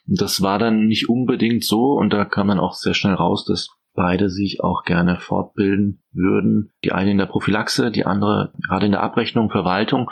[0.07, 3.45] Und das war dann nicht unbedingt so und da kam dann auch sehr schnell raus,
[3.45, 6.72] dass beide sich auch gerne fortbilden würden.
[6.84, 10.09] Die eine in der Prophylaxe, die andere gerade in der Abrechnung, Verwaltung.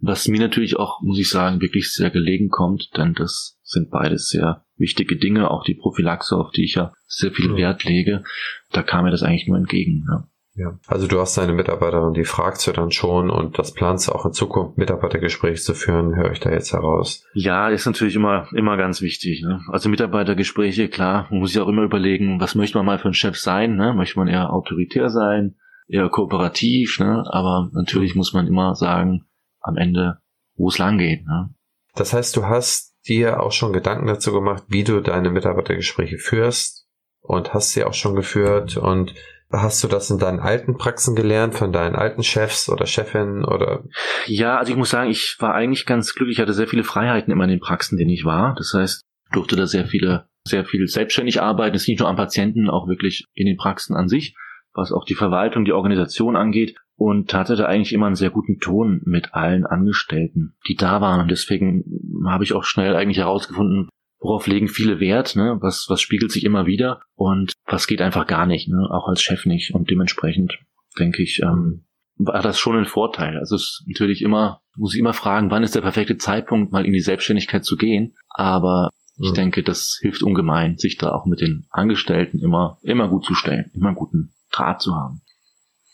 [0.00, 4.28] Was mir natürlich auch, muss ich sagen, wirklich sehr gelegen kommt, denn das sind beides
[4.28, 8.24] sehr wichtige Dinge, auch die Prophylaxe, auf die ich ja sehr viel Wert lege.
[8.72, 10.06] Da kam mir das eigentlich nur entgegen.
[10.08, 10.30] Ja.
[10.54, 10.78] Ja.
[10.88, 14.26] Also du hast deine Mitarbeiterin, die fragst du dann schon und das planst du auch
[14.26, 17.24] in Zukunft Mitarbeitergespräche zu führen, höre ich da jetzt heraus.
[17.34, 19.42] Ja, ist natürlich immer, immer ganz wichtig.
[19.42, 19.60] Ne?
[19.68, 23.14] Also Mitarbeitergespräche, klar, man muss sich auch immer überlegen, was möchte man mal für ein
[23.14, 23.76] Chef sein?
[23.76, 23.94] Ne?
[23.94, 25.54] Möchte man eher autoritär sein,
[25.86, 27.24] eher kooperativ, ne?
[27.30, 29.26] aber natürlich muss man immer sagen,
[29.60, 30.18] am Ende,
[30.56, 31.26] wo es lang geht.
[31.26, 31.50] Ne?
[31.94, 36.86] Das heißt, du hast dir auch schon Gedanken dazu gemacht, wie du deine Mitarbeitergespräche führst
[37.20, 39.14] und hast sie auch schon geführt und
[39.52, 43.82] Hast du das in deinen alten Praxen gelernt, von deinen alten Chefs oder Chefinnen oder?
[44.26, 46.38] Ja, also ich muss sagen, ich war eigentlich ganz glücklich.
[46.38, 48.54] Ich hatte sehr viele Freiheiten immer in den Praxen, denen ich war.
[48.54, 49.02] Das heißt,
[49.32, 51.74] durfte da sehr viele, sehr viel selbstständig arbeiten.
[51.74, 54.36] Es ist nicht nur am Patienten, auch wirklich in den Praxen an sich,
[54.72, 56.76] was auch die Verwaltung, die Organisation angeht.
[57.00, 61.22] Und hatte da eigentlich immer einen sehr guten Ton mit allen Angestellten, die da waren.
[61.22, 61.82] Und deswegen
[62.26, 63.88] habe ich auch schnell eigentlich herausgefunden,
[64.18, 65.56] worauf legen viele Wert, ne?
[65.62, 68.86] was, was spiegelt sich immer wieder und was geht einfach gar nicht, ne?
[68.90, 69.74] auch als Chef nicht.
[69.74, 70.58] Und dementsprechend
[70.98, 71.86] denke ich, ähm,
[72.18, 73.38] war das schon ein Vorteil.
[73.38, 76.84] Also es ist natürlich immer, muss ich immer fragen, wann ist der perfekte Zeitpunkt, mal
[76.84, 78.14] in die Selbstständigkeit zu gehen.
[78.28, 83.24] Aber ich denke, das hilft ungemein, sich da auch mit den Angestellten immer, immer gut
[83.24, 85.22] zu stellen, immer einen guten Draht zu haben.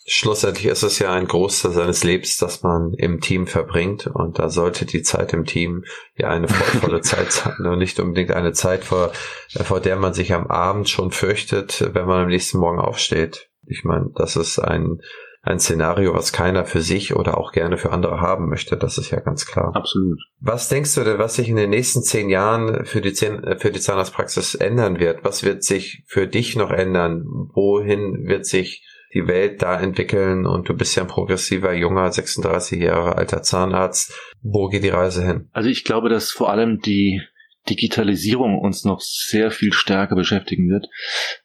[0.08, 4.06] Schlussendlich ist es ja ein Großteil seines Lebens, das man im Team verbringt.
[4.06, 5.84] Und da sollte die Zeit im Team
[6.16, 9.10] ja eine vollvolle Zeit sein und nicht unbedingt eine Zeit, vor,
[9.54, 13.50] äh, vor der man sich am Abend schon fürchtet, wenn man am nächsten Morgen aufsteht.
[13.66, 15.00] Ich meine, das ist ein,
[15.42, 18.76] ein Szenario, was keiner für sich oder auch gerne für andere haben möchte.
[18.76, 19.74] Das ist ja ganz klar.
[19.74, 20.20] Absolut.
[20.38, 23.58] Was denkst du denn, was sich in den nächsten zehn Jahren für die, Zahn, äh,
[23.58, 25.24] für die Zahnarztpraxis ändern wird?
[25.24, 27.24] Was wird sich für dich noch ändern?
[27.26, 28.84] Wohin wird sich
[29.16, 34.12] die Welt da entwickeln und du bist ja ein progressiver, junger, 36 Jahre alter Zahnarzt.
[34.42, 35.48] Wo geht die Reise hin?
[35.52, 37.22] Also ich glaube, dass vor allem die
[37.70, 40.86] Digitalisierung uns noch sehr viel stärker beschäftigen wird,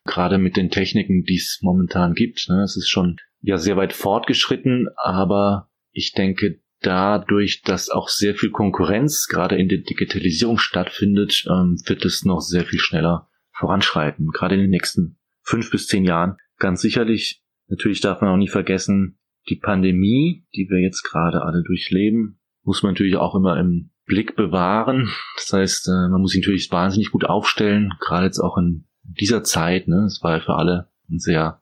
[0.04, 2.48] gerade mit den Techniken, die es momentan gibt.
[2.50, 2.62] Ne?
[2.62, 8.52] Es ist schon ja sehr weit fortgeschritten, aber ich denke, dadurch, dass auch sehr viel
[8.52, 14.56] Konkurrenz gerade in der Digitalisierung stattfindet, ähm, wird es noch sehr viel schneller voranschreiten, gerade
[14.56, 16.36] in den nächsten fünf bis zehn Jahren.
[16.58, 17.42] Ganz sicherlich
[17.72, 19.18] Natürlich darf man auch nie vergessen,
[19.50, 24.36] die Pandemie, die wir jetzt gerade alle durchleben, muss man natürlich auch immer im Blick
[24.36, 25.10] bewahren.
[25.38, 29.44] Das heißt, äh, man muss sich natürlich wahnsinnig gut aufstellen, gerade jetzt auch in dieser
[29.44, 29.88] Zeit.
[29.88, 30.04] Ne?
[30.06, 31.62] Es war ja für alle ein sehr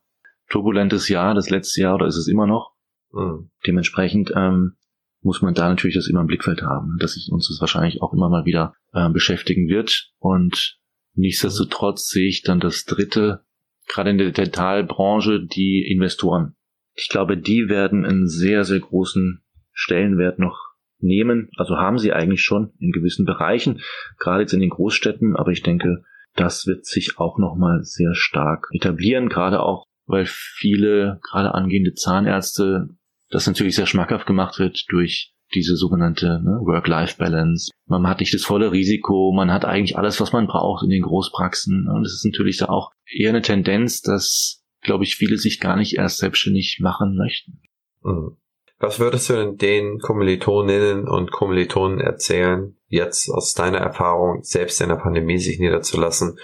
[0.50, 2.72] turbulentes Jahr, das letzte Jahr oder ist es immer noch.
[3.12, 3.50] Mhm.
[3.64, 4.76] Dementsprechend ähm,
[5.22, 8.12] muss man da natürlich das immer im Blickfeld haben, dass sich uns das wahrscheinlich auch
[8.12, 10.12] immer mal wieder äh, beschäftigen wird.
[10.18, 10.80] Und
[11.14, 13.44] nichtsdestotrotz sehe ich dann das dritte
[13.92, 16.54] gerade in der Dentalbranche die Investoren.
[16.94, 21.50] Ich glaube, die werden einen sehr, sehr großen Stellenwert noch nehmen.
[21.56, 23.80] Also haben sie eigentlich schon in gewissen Bereichen,
[24.18, 26.02] gerade jetzt in den Großstädten, aber ich denke,
[26.34, 32.88] das wird sich auch nochmal sehr stark etablieren, gerade auch, weil viele, gerade angehende Zahnärzte,
[33.30, 37.70] das natürlich sehr schmackhaft gemacht wird durch diese sogenannte ne, Work-Life-Balance.
[37.86, 41.02] Man hat nicht das volle Risiko, man hat eigentlich alles, was man braucht in den
[41.02, 41.88] Großpraxen.
[41.88, 45.76] Und es ist natürlich da auch eher eine Tendenz, dass, glaube ich, viele sich gar
[45.76, 47.62] nicht erst selbstständig machen möchten.
[48.02, 48.36] Mhm.
[48.78, 54.88] Was würdest du denn den Kommilitoninnen und Kommilitonen erzählen, jetzt aus deiner Erfahrung, selbst in
[54.88, 56.38] der Pandemie sich niederzulassen,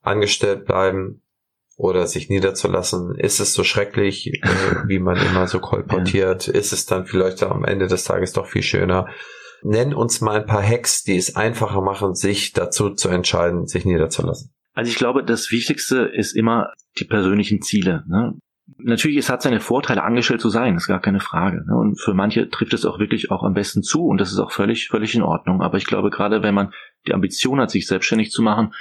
[0.00, 1.22] angestellt bleiben,
[1.76, 3.16] oder sich niederzulassen.
[3.16, 4.40] Ist es so schrecklich, äh,
[4.86, 6.48] wie man immer so kolportiert?
[6.48, 9.08] Ist es dann vielleicht am Ende des Tages doch viel schöner?
[9.62, 13.84] Nenn uns mal ein paar Hacks, die es einfacher machen, sich dazu zu entscheiden, sich
[13.84, 14.52] niederzulassen.
[14.74, 18.04] Also ich glaube, das Wichtigste ist immer die persönlichen Ziele.
[18.06, 18.34] Ne?
[18.76, 21.64] Natürlich, es hat seine Vorteile, angestellt zu sein, ist gar keine Frage.
[21.66, 21.76] Ne?
[21.76, 24.52] Und für manche trifft es auch wirklich auch am besten zu und das ist auch
[24.52, 25.62] völlig, völlig in Ordnung.
[25.62, 26.72] Aber ich glaube, gerade wenn man
[27.06, 28.74] die Ambition hat, sich selbstständig zu machen,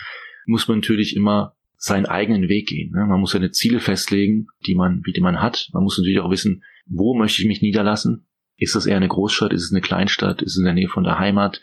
[0.46, 2.92] muss man natürlich immer seinen eigenen Weg gehen.
[2.92, 3.06] Ne?
[3.06, 5.68] Man muss seine Ziele festlegen, die man, die man hat.
[5.74, 8.26] Man muss natürlich auch wissen, wo möchte ich mich niederlassen?
[8.56, 9.52] Ist das eher eine Großstadt?
[9.52, 10.42] Ist es eine Kleinstadt?
[10.42, 11.60] Ist es in der Nähe von der Heimat?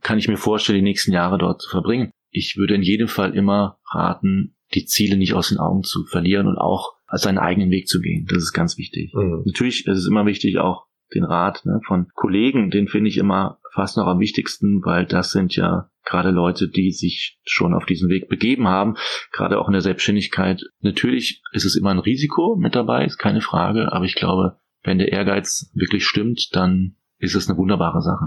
[0.00, 2.12] Kann ich mir vorstellen, die nächsten Jahre dort zu verbringen?
[2.30, 6.46] Ich würde in jedem Fall immer raten, die Ziele nicht aus den Augen zu verlieren
[6.46, 8.26] und auch seinen eigenen Weg zu gehen.
[8.28, 9.12] Das ist ganz wichtig.
[9.12, 9.42] Mhm.
[9.44, 13.58] Natürlich ist es immer wichtig, auch den Rat ne, von Kollegen, den finde ich immer
[13.74, 18.08] fast noch am wichtigsten, weil das sind ja gerade Leute, die sich schon auf diesen
[18.08, 18.96] Weg begeben haben,
[19.32, 20.62] gerade auch in der Selbstständigkeit.
[20.80, 24.98] Natürlich ist es immer ein Risiko mit dabei, ist keine Frage, aber ich glaube, wenn
[24.98, 28.26] der Ehrgeiz wirklich stimmt, dann ist es eine wunderbare Sache.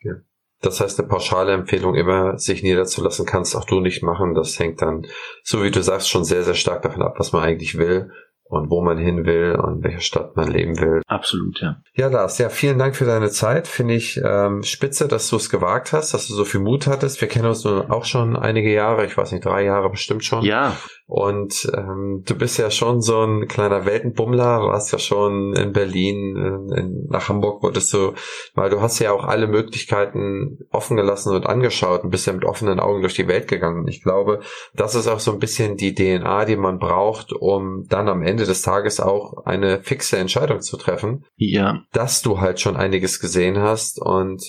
[0.00, 0.14] Ja.
[0.60, 4.34] Das heißt, eine pauschale Empfehlung immer, sich niederzulassen, kannst auch du nicht machen.
[4.34, 5.06] Das hängt dann,
[5.42, 8.12] so wie du sagst, schon sehr, sehr stark davon ab, was man eigentlich will
[8.44, 11.02] und wo man hin will und welche Stadt man leben will.
[11.06, 11.76] Absolut, ja.
[11.94, 13.66] Ja, Lars, ja, vielen Dank für deine Zeit.
[13.66, 17.20] Finde ich ähm, spitze, dass du es gewagt hast, dass du so viel Mut hattest.
[17.20, 20.44] Wir kennen uns nun auch schon einige Jahre, ich weiß nicht, drei Jahre bestimmt schon.
[20.44, 20.76] Ja.
[21.14, 26.36] Und ähm, du bist ja schon so ein kleiner Weltenbummler, warst ja schon in Berlin,
[26.36, 28.14] in, in, nach Hamburg wurdest du,
[28.54, 32.46] weil du hast ja auch alle Möglichkeiten offen gelassen und angeschaut und bist ja mit
[32.46, 33.86] offenen Augen durch die Welt gegangen.
[33.88, 34.40] Ich glaube,
[34.74, 38.46] das ist auch so ein bisschen die DNA, die man braucht, um dann am Ende
[38.46, 41.26] des Tages auch eine fixe Entscheidung zu treffen.
[41.36, 41.82] Ja.
[41.92, 44.42] Dass du halt schon einiges gesehen hast und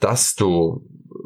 [0.00, 0.82] dass du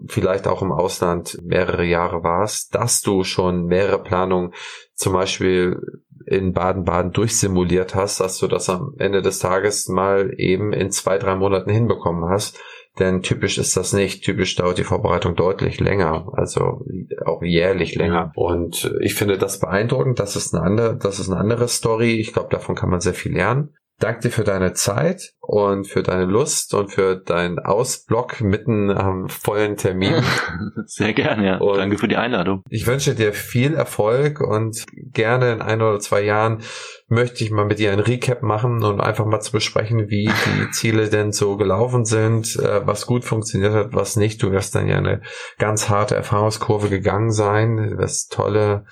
[0.09, 4.52] vielleicht auch im Ausland mehrere Jahre warst, dass du schon mehrere Planungen
[4.94, 5.80] zum Beispiel
[6.26, 11.18] in Baden-Baden durchsimuliert hast, dass du das am Ende des Tages mal eben in zwei,
[11.18, 12.59] drei Monaten hinbekommen hast.
[12.98, 14.24] Denn typisch ist das nicht.
[14.24, 16.84] Typisch dauert die Vorbereitung deutlich länger, also
[17.26, 18.32] auch jährlich länger.
[18.36, 20.20] Und ich finde das beeindruckend.
[20.20, 22.20] Das ist eine andere, das ist eine andere Story.
[22.20, 23.74] Ich glaube, davon kann man sehr viel lernen.
[24.01, 29.28] Danke dir für deine Zeit und für deine Lust und für deinen Ausblock mitten am
[29.28, 30.22] vollen Termin.
[30.86, 31.57] Sehr gerne, ja.
[31.59, 32.62] Und Danke für die Einladung.
[32.68, 36.62] Ich wünsche dir viel Erfolg und gerne in ein oder zwei Jahren
[37.09, 40.70] möchte ich mal mit dir ein Recap machen und einfach mal zu besprechen, wie die
[40.72, 44.42] Ziele denn so gelaufen sind, äh, was gut funktioniert hat, was nicht.
[44.42, 45.22] Du wirst dann ja eine
[45.59, 48.86] ganz harte Erfahrungskurve gegangen sein, wirst tolle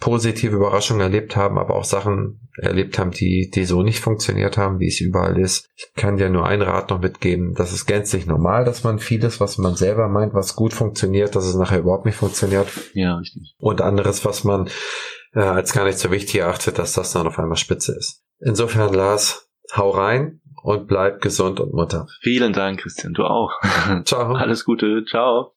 [0.00, 4.78] positive Überraschungen erlebt haben, aber auch Sachen erlebt haben, die, die so nicht funktioniert haben,
[4.78, 5.68] wie es überall ist.
[5.74, 7.54] Ich kann dir nur einen Rat noch mitgeben.
[7.54, 11.46] Das ist gänzlich normal, dass man vieles, was man selber meint, was gut funktioniert, dass
[11.46, 12.68] es nachher überhaupt nicht funktioniert.
[12.94, 13.54] Ja, richtig.
[13.58, 14.68] Und anderes, was man
[15.34, 18.22] äh, als gar nicht so wichtig erachtet, dass das dann auf einmal spitze ist.
[18.40, 22.06] Insofern, Lars, hau rein und bleib gesund und munter.
[22.20, 23.14] Vielen Dank, Christian.
[23.14, 23.52] Du auch.
[24.04, 24.32] Ciao.
[24.34, 25.04] Alles Gute.
[25.08, 25.54] Ciao.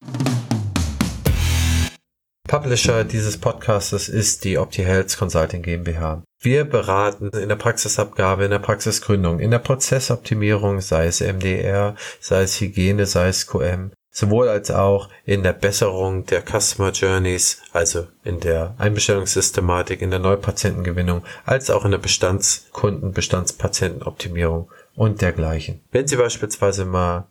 [2.52, 6.22] Publisher dieses Podcastes ist die OptiHealth Consulting GmbH.
[6.42, 12.42] Wir beraten in der Praxisabgabe, in der Praxisgründung, in der Prozessoptimierung, sei es MDR, sei
[12.42, 18.08] es Hygiene, sei es QM, sowohl als auch in der Besserung der Customer Journeys, also
[18.26, 25.80] in der Einbestellungssystematik, in der Neupatientengewinnung, als auch in der Bestandskunden, Bestandspatientenoptimierung und dergleichen.
[25.94, 27.31] Wenn Sie beispielsweise mal